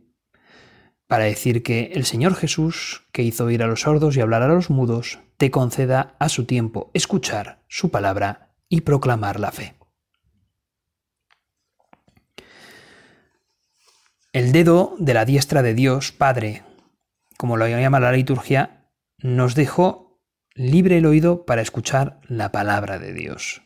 para 1.07 1.25
decir 1.25 1.63
que 1.63 1.91
el 1.93 2.05
Señor 2.05 2.35
Jesús, 2.35 3.07
que 3.11 3.23
hizo 3.23 3.45
oír 3.45 3.63
a 3.63 3.67
los 3.67 3.81
sordos 3.81 4.15
y 4.17 4.21
hablar 4.21 4.43
a 4.43 4.47
los 4.47 4.69
mudos, 4.69 5.19
te 5.37 5.49
conceda 5.49 6.15
a 6.19 6.29
su 6.29 6.45
tiempo 6.45 6.91
escuchar 6.93 7.63
su 7.67 7.89
palabra 7.89 8.53
y 8.69 8.81
proclamar 8.81 9.39
la 9.39 9.51
fe. 9.51 9.75
El 14.33 14.51
dedo 14.51 14.95
de 14.99 15.13
la 15.13 15.25
diestra 15.25 15.61
de 15.61 15.73
Dios 15.73 16.11
Padre, 16.11 16.63
como 17.37 17.57
lo 17.57 17.67
llama 17.67 17.99
la 17.99 18.11
liturgia, 18.11 18.89
nos 19.19 19.55
dejó 19.55 20.19
libre 20.53 20.97
el 20.97 21.05
oído 21.05 21.45
para 21.45 21.61
escuchar 21.61 22.19
la 22.27 22.51
palabra 22.51 22.99
de 22.99 23.13
Dios. 23.13 23.64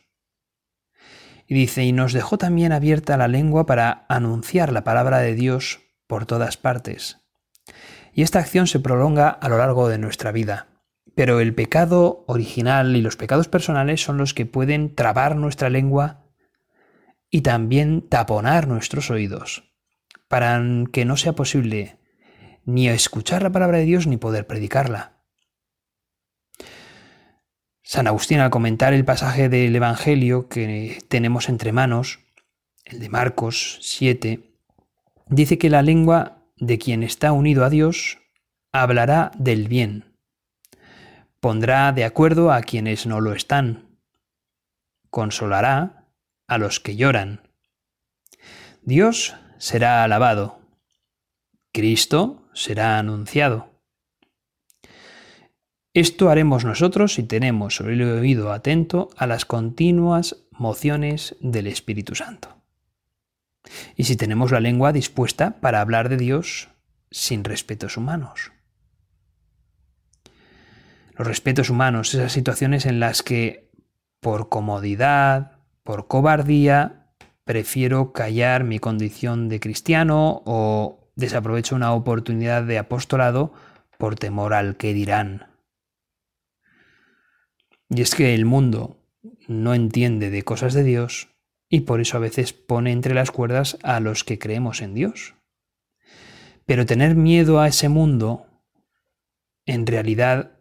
Y 1.50 1.54
dice, 1.54 1.82
y 1.82 1.90
nos 1.90 2.12
dejó 2.12 2.38
también 2.38 2.70
abierta 2.70 3.16
la 3.16 3.26
lengua 3.26 3.66
para 3.66 4.06
anunciar 4.08 4.72
la 4.72 4.84
palabra 4.84 5.18
de 5.18 5.34
Dios 5.34 5.80
por 6.06 6.24
todas 6.24 6.56
partes. 6.56 7.22
Y 8.12 8.22
esta 8.22 8.38
acción 8.38 8.68
se 8.68 8.78
prolonga 8.78 9.30
a 9.30 9.48
lo 9.48 9.58
largo 9.58 9.88
de 9.88 9.98
nuestra 9.98 10.30
vida. 10.30 10.68
Pero 11.16 11.40
el 11.40 11.52
pecado 11.52 12.24
original 12.28 12.94
y 12.94 13.00
los 13.00 13.16
pecados 13.16 13.48
personales 13.48 14.00
son 14.00 14.16
los 14.16 14.32
que 14.32 14.46
pueden 14.46 14.94
trabar 14.94 15.34
nuestra 15.34 15.70
lengua 15.70 16.22
y 17.30 17.40
también 17.40 18.08
taponar 18.08 18.68
nuestros 18.68 19.10
oídos, 19.10 19.74
para 20.28 20.62
que 20.92 21.04
no 21.04 21.16
sea 21.16 21.32
posible 21.32 21.98
ni 22.64 22.88
escuchar 22.88 23.42
la 23.42 23.50
palabra 23.50 23.78
de 23.78 23.86
Dios 23.86 24.06
ni 24.06 24.18
poder 24.18 24.46
predicarla. 24.46 25.19
San 27.92 28.06
Agustín 28.06 28.38
al 28.38 28.50
comentar 28.50 28.94
el 28.94 29.04
pasaje 29.04 29.48
del 29.48 29.74
Evangelio 29.74 30.48
que 30.48 31.02
tenemos 31.08 31.48
entre 31.48 31.72
manos, 31.72 32.20
el 32.84 33.00
de 33.00 33.08
Marcos 33.08 33.80
7, 33.82 34.54
dice 35.26 35.58
que 35.58 35.70
la 35.70 35.82
lengua 35.82 36.44
de 36.56 36.78
quien 36.78 37.02
está 37.02 37.32
unido 37.32 37.64
a 37.64 37.68
Dios 37.68 38.18
hablará 38.70 39.32
del 39.36 39.66
bien, 39.66 40.16
pondrá 41.40 41.90
de 41.90 42.04
acuerdo 42.04 42.52
a 42.52 42.62
quienes 42.62 43.06
no 43.06 43.20
lo 43.20 43.32
están, 43.32 43.98
consolará 45.10 46.12
a 46.46 46.58
los 46.58 46.78
que 46.78 46.94
lloran. 46.94 47.40
Dios 48.82 49.34
será 49.58 50.04
alabado, 50.04 50.60
Cristo 51.72 52.48
será 52.54 53.00
anunciado. 53.00 53.69
Esto 55.92 56.30
haremos 56.30 56.64
nosotros 56.64 57.14
si 57.14 57.24
tenemos 57.24 57.80
el 57.80 58.00
oído 58.02 58.52
atento 58.52 59.08
a 59.16 59.26
las 59.26 59.44
continuas 59.44 60.36
mociones 60.52 61.34
del 61.40 61.66
Espíritu 61.66 62.14
Santo. 62.14 62.62
Y 63.96 64.04
si 64.04 64.16
tenemos 64.16 64.52
la 64.52 64.60
lengua 64.60 64.92
dispuesta 64.92 65.60
para 65.60 65.80
hablar 65.80 66.08
de 66.08 66.16
Dios 66.16 66.68
sin 67.10 67.42
respetos 67.42 67.96
humanos. 67.96 68.52
Los 71.16 71.26
respetos 71.26 71.70
humanos, 71.70 72.14
esas 72.14 72.32
situaciones 72.32 72.86
en 72.86 73.00
las 73.00 73.24
que 73.24 73.72
por 74.20 74.48
comodidad, 74.48 75.58
por 75.82 76.06
cobardía, 76.06 77.08
prefiero 77.44 78.12
callar 78.12 78.62
mi 78.62 78.78
condición 78.78 79.48
de 79.48 79.58
cristiano 79.58 80.42
o 80.46 81.10
desaprovecho 81.16 81.74
una 81.74 81.94
oportunidad 81.94 82.62
de 82.62 82.78
apostolado 82.78 83.52
por 83.98 84.14
temor 84.14 84.54
al 84.54 84.76
que 84.76 84.94
dirán. 84.94 85.49
Y 87.90 88.02
es 88.02 88.14
que 88.14 88.34
el 88.34 88.44
mundo 88.44 88.96
no 89.48 89.74
entiende 89.74 90.30
de 90.30 90.44
cosas 90.44 90.74
de 90.74 90.84
Dios 90.84 91.28
y 91.68 91.80
por 91.80 92.00
eso 92.00 92.16
a 92.16 92.20
veces 92.20 92.52
pone 92.52 92.92
entre 92.92 93.14
las 93.14 93.32
cuerdas 93.32 93.78
a 93.82 93.98
los 93.98 94.22
que 94.22 94.38
creemos 94.38 94.80
en 94.80 94.94
Dios. 94.94 95.34
Pero 96.66 96.86
tener 96.86 97.16
miedo 97.16 97.60
a 97.60 97.66
ese 97.66 97.88
mundo 97.88 98.46
en 99.66 99.86
realidad 99.86 100.52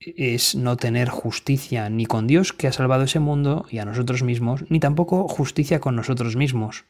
es 0.00 0.56
no 0.56 0.76
tener 0.76 1.08
justicia 1.08 1.88
ni 1.90 2.06
con 2.06 2.26
Dios 2.26 2.52
que 2.52 2.66
ha 2.66 2.72
salvado 2.72 3.04
ese 3.04 3.20
mundo 3.20 3.66
y 3.70 3.78
a 3.78 3.84
nosotros 3.84 4.22
mismos, 4.24 4.64
ni 4.68 4.80
tampoco 4.80 5.28
justicia 5.28 5.80
con 5.80 5.94
nosotros 5.94 6.34
mismos. 6.36 6.84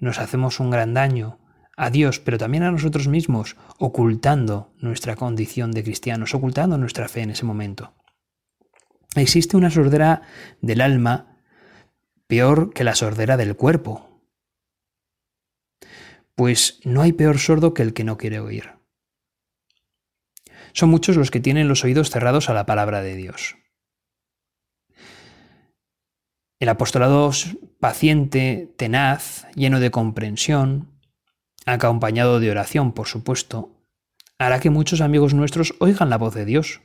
Nos 0.00 0.18
hacemos 0.18 0.60
un 0.60 0.70
gran 0.70 0.94
daño 0.94 1.38
a 1.76 1.90
Dios, 1.90 2.20
pero 2.20 2.38
también 2.38 2.62
a 2.62 2.70
nosotros 2.70 3.08
mismos, 3.08 3.56
ocultando 3.78 4.72
nuestra 4.80 5.16
condición 5.16 5.72
de 5.72 5.84
cristianos, 5.84 6.34
ocultando 6.34 6.76
nuestra 6.76 7.08
fe 7.08 7.22
en 7.22 7.30
ese 7.30 7.44
momento. 7.44 7.94
Existe 9.18 9.56
una 9.56 9.70
sordera 9.70 10.22
del 10.60 10.80
alma 10.80 11.42
peor 12.26 12.72
que 12.72 12.84
la 12.84 12.94
sordera 12.94 13.36
del 13.36 13.56
cuerpo. 13.56 14.22
Pues 16.34 16.80
no 16.84 17.02
hay 17.02 17.12
peor 17.12 17.38
sordo 17.38 17.74
que 17.74 17.82
el 17.82 17.94
que 17.94 18.04
no 18.04 18.16
quiere 18.16 18.38
oír. 18.38 18.70
Son 20.72 20.90
muchos 20.90 21.16
los 21.16 21.30
que 21.30 21.40
tienen 21.40 21.68
los 21.68 21.84
oídos 21.84 22.10
cerrados 22.10 22.48
a 22.48 22.54
la 22.54 22.66
palabra 22.66 23.02
de 23.02 23.16
Dios. 23.16 23.56
El 26.60 26.68
apostolado 26.68 27.30
paciente, 27.80 28.72
tenaz, 28.76 29.46
lleno 29.54 29.80
de 29.80 29.90
comprensión, 29.90 31.00
acompañado 31.66 32.40
de 32.40 32.50
oración, 32.50 32.92
por 32.92 33.06
supuesto, 33.06 33.70
hará 34.38 34.60
que 34.60 34.70
muchos 34.70 35.00
amigos 35.00 35.34
nuestros 35.34 35.74
oigan 35.80 36.10
la 36.10 36.18
voz 36.18 36.34
de 36.34 36.44
Dios 36.44 36.80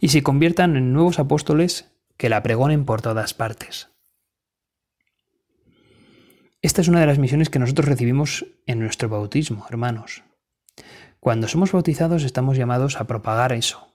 y 0.00 0.08
se 0.08 0.22
conviertan 0.22 0.76
en 0.76 0.92
nuevos 0.92 1.18
apóstoles 1.18 1.92
que 2.16 2.28
la 2.28 2.42
pregonen 2.42 2.84
por 2.84 3.02
todas 3.02 3.34
partes. 3.34 3.90
Esta 6.62 6.80
es 6.80 6.88
una 6.88 7.00
de 7.00 7.06
las 7.06 7.18
misiones 7.18 7.50
que 7.50 7.58
nosotros 7.58 7.86
recibimos 7.86 8.46
en 8.66 8.80
nuestro 8.80 9.08
bautismo, 9.08 9.66
hermanos. 9.68 10.24
Cuando 11.20 11.48
somos 11.48 11.72
bautizados 11.72 12.24
estamos 12.24 12.56
llamados 12.56 13.00
a 13.00 13.06
propagar 13.06 13.52
eso, 13.52 13.94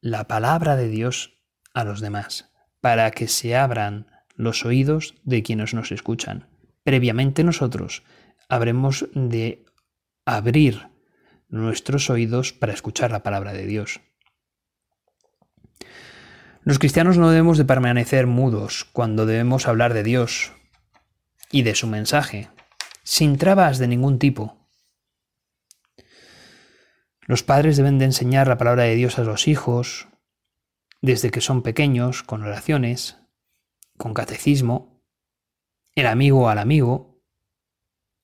la 0.00 0.28
palabra 0.28 0.76
de 0.76 0.88
Dios 0.88 1.38
a 1.74 1.84
los 1.84 2.00
demás, 2.00 2.52
para 2.80 3.10
que 3.10 3.28
se 3.28 3.56
abran 3.56 4.06
los 4.34 4.64
oídos 4.64 5.16
de 5.24 5.42
quienes 5.42 5.74
nos 5.74 5.92
escuchan. 5.92 6.48
Previamente 6.84 7.42
nosotros 7.44 8.04
habremos 8.48 9.08
de 9.14 9.66
abrir 10.24 10.88
nuestros 11.48 12.08
oídos 12.10 12.52
para 12.52 12.72
escuchar 12.72 13.10
la 13.10 13.22
palabra 13.22 13.52
de 13.52 13.66
Dios. 13.66 14.00
Los 16.68 16.78
cristianos 16.78 17.16
no 17.16 17.30
debemos 17.30 17.56
de 17.56 17.64
permanecer 17.64 18.26
mudos 18.26 18.84
cuando 18.92 19.24
debemos 19.24 19.66
hablar 19.66 19.94
de 19.94 20.02
Dios 20.02 20.52
y 21.50 21.62
de 21.62 21.74
su 21.74 21.86
mensaje, 21.86 22.50
sin 23.04 23.38
trabas 23.38 23.78
de 23.78 23.88
ningún 23.88 24.18
tipo. 24.18 24.58
Los 27.22 27.42
padres 27.42 27.78
deben 27.78 27.98
de 27.98 28.04
enseñar 28.04 28.48
la 28.48 28.58
palabra 28.58 28.82
de 28.82 28.96
Dios 28.96 29.18
a 29.18 29.24
los 29.24 29.48
hijos 29.48 30.08
desde 31.00 31.30
que 31.30 31.40
son 31.40 31.62
pequeños, 31.62 32.22
con 32.22 32.42
oraciones, 32.42 33.16
con 33.96 34.12
catecismo, 34.12 35.02
el 35.94 36.06
amigo 36.06 36.50
al 36.50 36.58
amigo, 36.58 37.18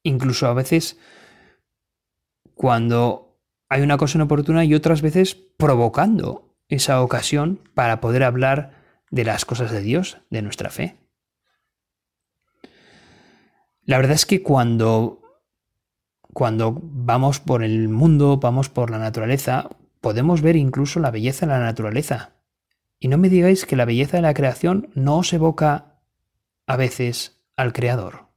incluso 0.02 0.48
a 0.48 0.52
veces 0.52 0.98
cuando 2.54 3.40
hay 3.70 3.80
una 3.80 3.96
cosa 3.96 4.18
inoportuna 4.18 4.66
y 4.66 4.74
otras 4.74 5.00
veces 5.00 5.34
provocando 5.34 6.53
esa 6.68 7.02
ocasión 7.02 7.60
para 7.74 8.00
poder 8.00 8.22
hablar 8.22 8.82
de 9.10 9.24
las 9.24 9.44
cosas 9.44 9.70
de 9.70 9.80
Dios, 9.80 10.18
de 10.30 10.42
nuestra 10.42 10.70
fe. 10.70 10.96
La 13.84 13.98
verdad 13.98 14.14
es 14.14 14.26
que 14.26 14.42
cuando, 14.42 15.22
cuando 16.32 16.80
vamos 16.82 17.38
por 17.40 17.62
el 17.62 17.88
mundo, 17.88 18.38
vamos 18.38 18.68
por 18.70 18.90
la 18.90 18.98
naturaleza, 18.98 19.68
podemos 20.00 20.40
ver 20.40 20.56
incluso 20.56 21.00
la 21.00 21.10
belleza 21.10 21.46
de 21.46 21.52
la 21.52 21.60
naturaleza. 21.60 22.32
Y 22.98 23.08
no 23.08 23.18
me 23.18 23.28
digáis 23.28 23.66
que 23.66 23.76
la 23.76 23.84
belleza 23.84 24.16
de 24.16 24.22
la 24.22 24.34
creación 24.34 24.90
no 24.94 25.18
os 25.18 25.32
evoca 25.32 26.00
a 26.66 26.76
veces 26.76 27.42
al 27.56 27.72
Creador. 27.72 28.28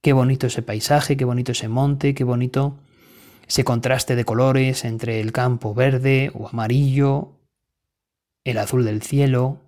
Qué 0.00 0.12
bonito 0.12 0.46
ese 0.46 0.62
paisaje, 0.62 1.16
qué 1.16 1.24
bonito 1.24 1.52
ese 1.52 1.68
monte, 1.68 2.14
qué 2.14 2.24
bonito 2.24 2.78
ese 3.46 3.64
contraste 3.64 4.16
de 4.16 4.24
colores 4.24 4.84
entre 4.84 5.20
el 5.20 5.32
campo 5.32 5.74
verde 5.74 6.30
o 6.34 6.48
amarillo, 6.48 7.40
el 8.44 8.58
azul 8.58 8.84
del 8.84 9.02
cielo, 9.02 9.60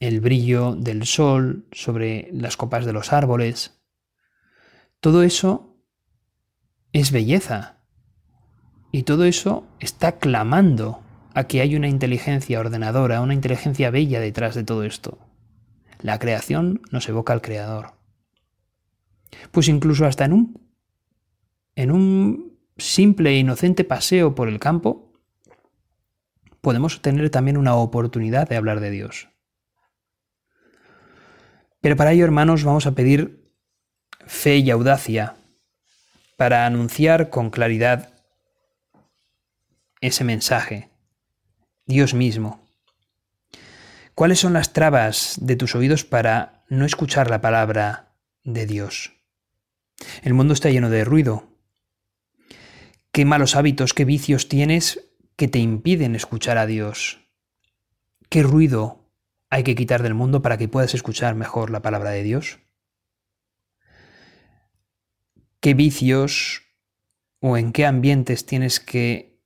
el 0.00 0.20
brillo 0.20 0.74
del 0.74 1.06
sol 1.06 1.66
sobre 1.72 2.28
las 2.32 2.56
copas 2.56 2.84
de 2.84 2.92
los 2.92 3.12
árboles. 3.12 3.80
Todo 5.00 5.22
eso 5.22 5.76
es 6.92 7.12
belleza. 7.12 7.78
Y 8.90 9.04
todo 9.04 9.24
eso 9.24 9.66
está 9.80 10.18
clamando 10.18 11.02
a 11.34 11.44
que 11.44 11.60
hay 11.60 11.76
una 11.76 11.88
inteligencia 11.88 12.60
ordenadora, 12.60 13.22
una 13.22 13.32
inteligencia 13.32 13.90
bella 13.90 14.20
detrás 14.20 14.54
de 14.54 14.64
todo 14.64 14.84
esto. 14.84 15.18
La 16.00 16.18
creación 16.18 16.82
nos 16.90 17.08
evoca 17.08 17.32
al 17.32 17.40
Creador. 17.40 17.94
Pues 19.50 19.68
incluso 19.68 20.04
hasta 20.04 20.24
en 20.26 20.32
un, 20.32 20.68
en 21.74 21.90
un 21.90 22.51
simple 22.76 23.30
e 23.30 23.38
inocente 23.38 23.84
paseo 23.84 24.34
por 24.34 24.48
el 24.48 24.58
campo, 24.58 25.12
podemos 26.60 27.02
tener 27.02 27.30
también 27.30 27.56
una 27.56 27.74
oportunidad 27.74 28.48
de 28.48 28.56
hablar 28.56 28.80
de 28.80 28.90
Dios. 28.90 29.28
Pero 31.80 31.96
para 31.96 32.12
ello, 32.12 32.24
hermanos, 32.24 32.64
vamos 32.64 32.86
a 32.86 32.92
pedir 32.92 33.52
fe 34.26 34.58
y 34.58 34.70
audacia 34.70 35.34
para 36.36 36.64
anunciar 36.66 37.28
con 37.30 37.50
claridad 37.50 38.12
ese 40.00 40.24
mensaje, 40.24 40.90
Dios 41.86 42.14
mismo. 42.14 42.60
¿Cuáles 44.14 44.40
son 44.40 44.52
las 44.52 44.72
trabas 44.72 45.36
de 45.40 45.56
tus 45.56 45.74
oídos 45.74 46.04
para 46.04 46.64
no 46.68 46.84
escuchar 46.84 47.30
la 47.30 47.40
palabra 47.40 48.14
de 48.44 48.66
Dios? 48.66 49.12
El 50.22 50.34
mundo 50.34 50.54
está 50.54 50.70
lleno 50.70 50.90
de 50.90 51.04
ruido. 51.04 51.51
¿Qué 53.12 53.26
malos 53.26 53.56
hábitos, 53.56 53.92
qué 53.92 54.06
vicios 54.06 54.48
tienes 54.48 55.12
que 55.36 55.46
te 55.46 55.58
impiden 55.58 56.14
escuchar 56.14 56.56
a 56.56 56.64
Dios? 56.64 57.20
¿Qué 58.30 58.42
ruido 58.42 59.12
hay 59.50 59.64
que 59.64 59.74
quitar 59.74 60.02
del 60.02 60.14
mundo 60.14 60.40
para 60.40 60.56
que 60.56 60.66
puedas 60.66 60.94
escuchar 60.94 61.34
mejor 61.34 61.68
la 61.68 61.82
palabra 61.82 62.08
de 62.08 62.22
Dios? 62.22 62.60
¿Qué 65.60 65.74
vicios 65.74 66.62
o 67.40 67.58
en 67.58 67.72
qué 67.72 67.84
ambientes 67.84 68.46
tienes 68.46 68.80
que 68.80 69.38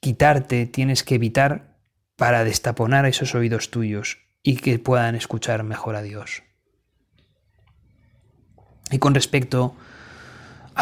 quitarte, 0.00 0.66
tienes 0.66 1.04
que 1.04 1.14
evitar 1.14 1.80
para 2.16 2.44
destaponar 2.44 3.06
esos 3.06 3.34
oídos 3.34 3.70
tuyos 3.70 4.18
y 4.42 4.56
que 4.56 4.78
puedan 4.78 5.14
escuchar 5.14 5.62
mejor 5.64 5.96
a 5.96 6.02
Dios? 6.02 6.42
Y 8.90 8.98
con 8.98 9.14
respecto 9.14 9.74
a 9.74 9.95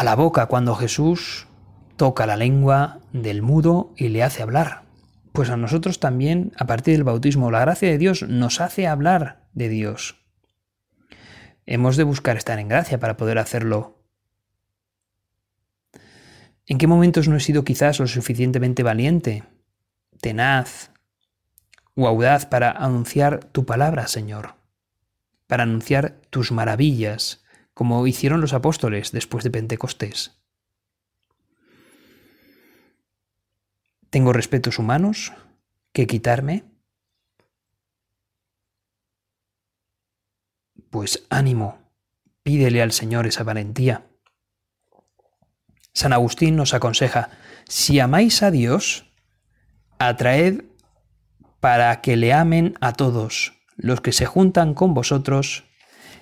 la 0.03 0.15
boca, 0.15 0.47
cuando 0.47 0.75
Jesús 0.75 1.47
toca 1.95 2.25
la 2.25 2.35
lengua 2.35 2.99
del 3.13 3.41
mudo 3.41 3.93
y 3.95 4.09
le 4.09 4.23
hace 4.23 4.43
hablar, 4.43 4.83
pues 5.31 5.49
a 5.49 5.57
nosotros 5.57 5.99
también, 5.99 6.51
a 6.57 6.65
partir 6.65 6.95
del 6.95 7.03
bautismo, 7.03 7.51
la 7.51 7.61
gracia 7.61 7.89
de 7.89 7.97
Dios 7.97 8.23
nos 8.23 8.61
hace 8.61 8.87
hablar 8.87 9.47
de 9.53 9.69
Dios. 9.69 10.17
Hemos 11.65 11.97
de 11.97 12.03
buscar 12.03 12.37
estar 12.37 12.59
en 12.59 12.67
gracia 12.67 12.99
para 12.99 13.17
poder 13.17 13.37
hacerlo. 13.37 14.03
¿En 16.67 16.77
qué 16.77 16.87
momentos 16.87 17.27
no 17.27 17.37
he 17.37 17.39
sido 17.39 17.63
quizás 17.63 17.99
lo 17.99 18.07
suficientemente 18.07 18.83
valiente, 18.83 19.43
tenaz 20.21 20.91
o 21.95 22.07
audaz 22.07 22.45
para 22.45 22.71
anunciar 22.71 23.45
tu 23.45 23.65
palabra, 23.65 24.07
Señor? 24.07 24.55
Para 25.47 25.63
anunciar 25.63 26.19
tus 26.29 26.51
maravillas, 26.51 27.44
como 27.75 28.07
hicieron 28.07 28.41
los 28.41 28.53
apóstoles 28.53 29.11
después 29.11 29.43
de 29.43 29.51
Pentecostés. 29.51 30.31
¿Tengo 34.09 34.31
respetos 34.31 34.79
humanos 34.79 35.33
que 35.91 36.07
quitarme? 36.07 36.63
Pues 40.89 41.27
ánimo, 41.29 41.91
pídele 42.43 42.81
al 42.81 42.93
Señor 42.93 43.27
esa 43.27 43.43
valentía. 43.43 44.07
San 45.93 46.13
Agustín 46.13 46.55
nos 46.55 46.73
aconseja, 46.73 47.29
si 47.67 47.99
amáis 47.99 48.41
a 48.41 48.51
Dios, 48.51 49.11
atraed 49.99 50.63
para 51.59 51.99
que 51.99 52.15
le 52.15 52.31
amen 52.31 52.77
a 52.79 52.93
todos 52.93 53.53
los 53.75 53.99
que 53.99 54.13
se 54.13 54.25
juntan 54.25 54.73
con 54.73 54.93
vosotros 54.93 55.65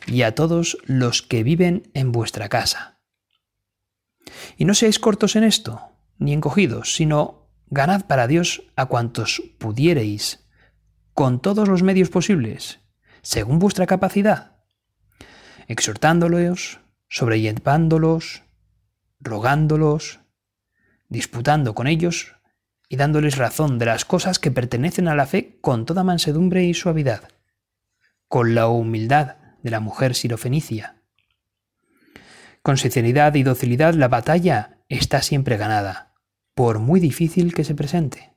y 0.07 0.23
a 0.23 0.35
todos 0.35 0.77
los 0.85 1.21
que 1.21 1.43
viven 1.43 1.89
en 1.93 2.11
vuestra 2.11 2.49
casa. 2.49 3.01
Y 4.57 4.65
no 4.65 4.73
seáis 4.73 4.99
cortos 4.99 5.35
en 5.35 5.43
esto, 5.43 5.81
ni 6.17 6.33
encogidos, 6.33 6.95
sino 6.95 7.49
ganad 7.67 8.05
para 8.05 8.27
Dios 8.27 8.63
a 8.75 8.85
cuantos 8.85 9.41
pudiereis, 9.57 10.47
con 11.13 11.41
todos 11.41 11.67
los 11.67 11.83
medios 11.83 12.09
posibles, 12.09 12.79
según 13.21 13.59
vuestra 13.59 13.85
capacidad, 13.85 14.57
exhortándolos, 15.67 16.79
sobrellevándolos, 17.09 18.43
rogándolos, 19.19 20.19
disputando 21.09 21.75
con 21.75 21.87
ellos 21.87 22.35
y 22.89 22.97
dándoles 22.97 23.37
razón 23.37 23.79
de 23.79 23.85
las 23.85 24.05
cosas 24.05 24.39
que 24.39 24.51
pertenecen 24.51 25.07
a 25.07 25.15
la 25.15 25.25
fe 25.25 25.59
con 25.61 25.85
toda 25.85 26.03
mansedumbre 26.03 26.63
y 26.63 26.73
suavidad, 26.73 27.29
con 28.27 28.55
la 28.55 28.67
humildad 28.67 29.42
de 29.63 29.71
la 29.71 29.79
mujer 29.79 30.13
sirofenicia. 30.13 31.01
Con 32.61 32.77
sinceridad 32.77 33.33
y 33.35 33.43
docilidad 33.43 33.93
la 33.95 34.07
batalla 34.07 34.77
está 34.87 35.21
siempre 35.21 35.57
ganada, 35.57 36.13
por 36.53 36.79
muy 36.79 36.99
difícil 36.99 37.53
que 37.53 37.63
se 37.63 37.75
presente. 37.75 38.33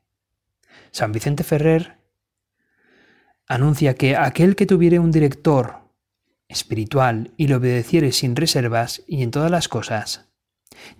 San 0.90 1.12
Vicente 1.12 1.44
Ferrer 1.44 1.98
anuncia 3.46 3.94
que 3.94 4.16
aquel 4.16 4.56
que 4.56 4.66
tuviere 4.66 4.98
un 4.98 5.12
director 5.12 5.86
espiritual 6.48 7.32
y 7.36 7.48
le 7.48 7.56
obedeciere 7.56 8.12
sin 8.12 8.36
reservas 8.36 9.02
y 9.06 9.22
en 9.22 9.30
todas 9.30 9.50
las 9.50 9.68
cosas, 9.68 10.28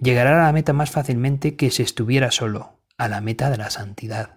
llegará 0.01 0.41
a 0.41 0.47
la 0.47 0.53
meta 0.53 0.73
más 0.73 0.91
fácilmente 0.91 1.57
que 1.57 1.71
si 1.71 1.83
estuviera 1.83 2.31
solo, 2.31 2.81
a 2.99 3.09
la 3.09 3.21
meta 3.21 3.51
de 3.51 3.57
la 3.57 3.71
santidad. 3.71 4.36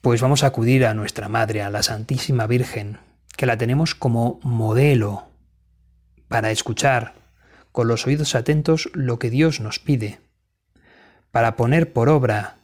Pues 0.00 0.20
vamos 0.20 0.44
a 0.44 0.46
acudir 0.46 0.86
a 0.86 0.94
nuestra 0.94 1.28
Madre, 1.28 1.62
a 1.62 1.70
la 1.70 1.82
Santísima 1.82 2.46
Virgen, 2.46 2.98
que 3.36 3.46
la 3.46 3.58
tenemos 3.58 3.96
como 3.96 4.38
modelo 4.44 5.26
para 6.28 6.52
escuchar 6.52 7.14
con 7.72 7.88
los 7.88 8.06
oídos 8.06 8.36
atentos 8.36 8.90
lo 8.94 9.18
que 9.18 9.28
Dios 9.28 9.58
nos 9.58 9.80
pide, 9.80 10.20
para 11.32 11.56
poner 11.56 11.92
por 11.92 12.08
obra 12.08 12.58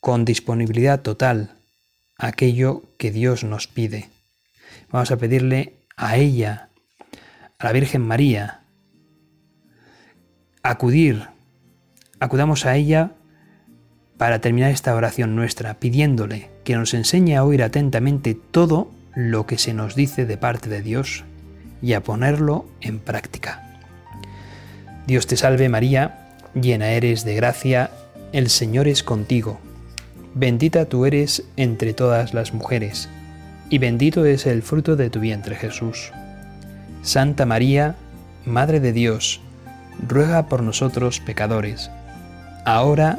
con 0.00 0.24
disponibilidad 0.24 1.02
total 1.02 1.54
aquello 2.18 2.82
que 2.98 3.12
Dios 3.12 3.44
nos 3.44 3.68
pide. 3.68 4.10
Vamos 4.90 5.12
a 5.12 5.18
pedirle 5.18 5.76
a 5.96 6.16
ella, 6.16 6.70
a 7.60 7.64
la 7.64 7.72
Virgen 7.72 8.02
María, 8.02 8.62
acudir, 10.64 11.28
acudamos 12.18 12.66
a 12.66 12.74
ella 12.74 13.12
para 14.20 14.38
terminar 14.42 14.70
esta 14.70 14.94
oración 14.94 15.34
nuestra, 15.34 15.72
pidiéndole 15.72 16.50
que 16.62 16.76
nos 16.76 16.92
enseñe 16.92 17.36
a 17.36 17.42
oír 17.42 17.62
atentamente 17.62 18.34
todo 18.34 18.90
lo 19.14 19.46
que 19.46 19.56
se 19.56 19.72
nos 19.72 19.94
dice 19.94 20.26
de 20.26 20.36
parte 20.36 20.68
de 20.68 20.82
Dios 20.82 21.24
y 21.80 21.94
a 21.94 22.02
ponerlo 22.02 22.66
en 22.82 22.98
práctica. 22.98 23.80
Dios 25.06 25.26
te 25.26 25.38
salve 25.38 25.70
María, 25.70 26.36
llena 26.52 26.90
eres 26.90 27.24
de 27.24 27.34
gracia, 27.34 27.92
el 28.32 28.50
Señor 28.50 28.88
es 28.88 29.02
contigo. 29.02 29.58
Bendita 30.34 30.84
tú 30.84 31.06
eres 31.06 31.44
entre 31.56 31.94
todas 31.94 32.34
las 32.34 32.52
mujeres, 32.52 33.08
y 33.70 33.78
bendito 33.78 34.26
es 34.26 34.44
el 34.44 34.60
fruto 34.60 34.96
de 34.96 35.08
tu 35.08 35.20
vientre 35.20 35.56
Jesús. 35.56 36.12
Santa 37.00 37.46
María, 37.46 37.96
Madre 38.44 38.80
de 38.80 38.92
Dios, 38.92 39.40
ruega 40.06 40.46
por 40.46 40.62
nosotros 40.62 41.20
pecadores, 41.20 41.90
ahora 42.66 43.18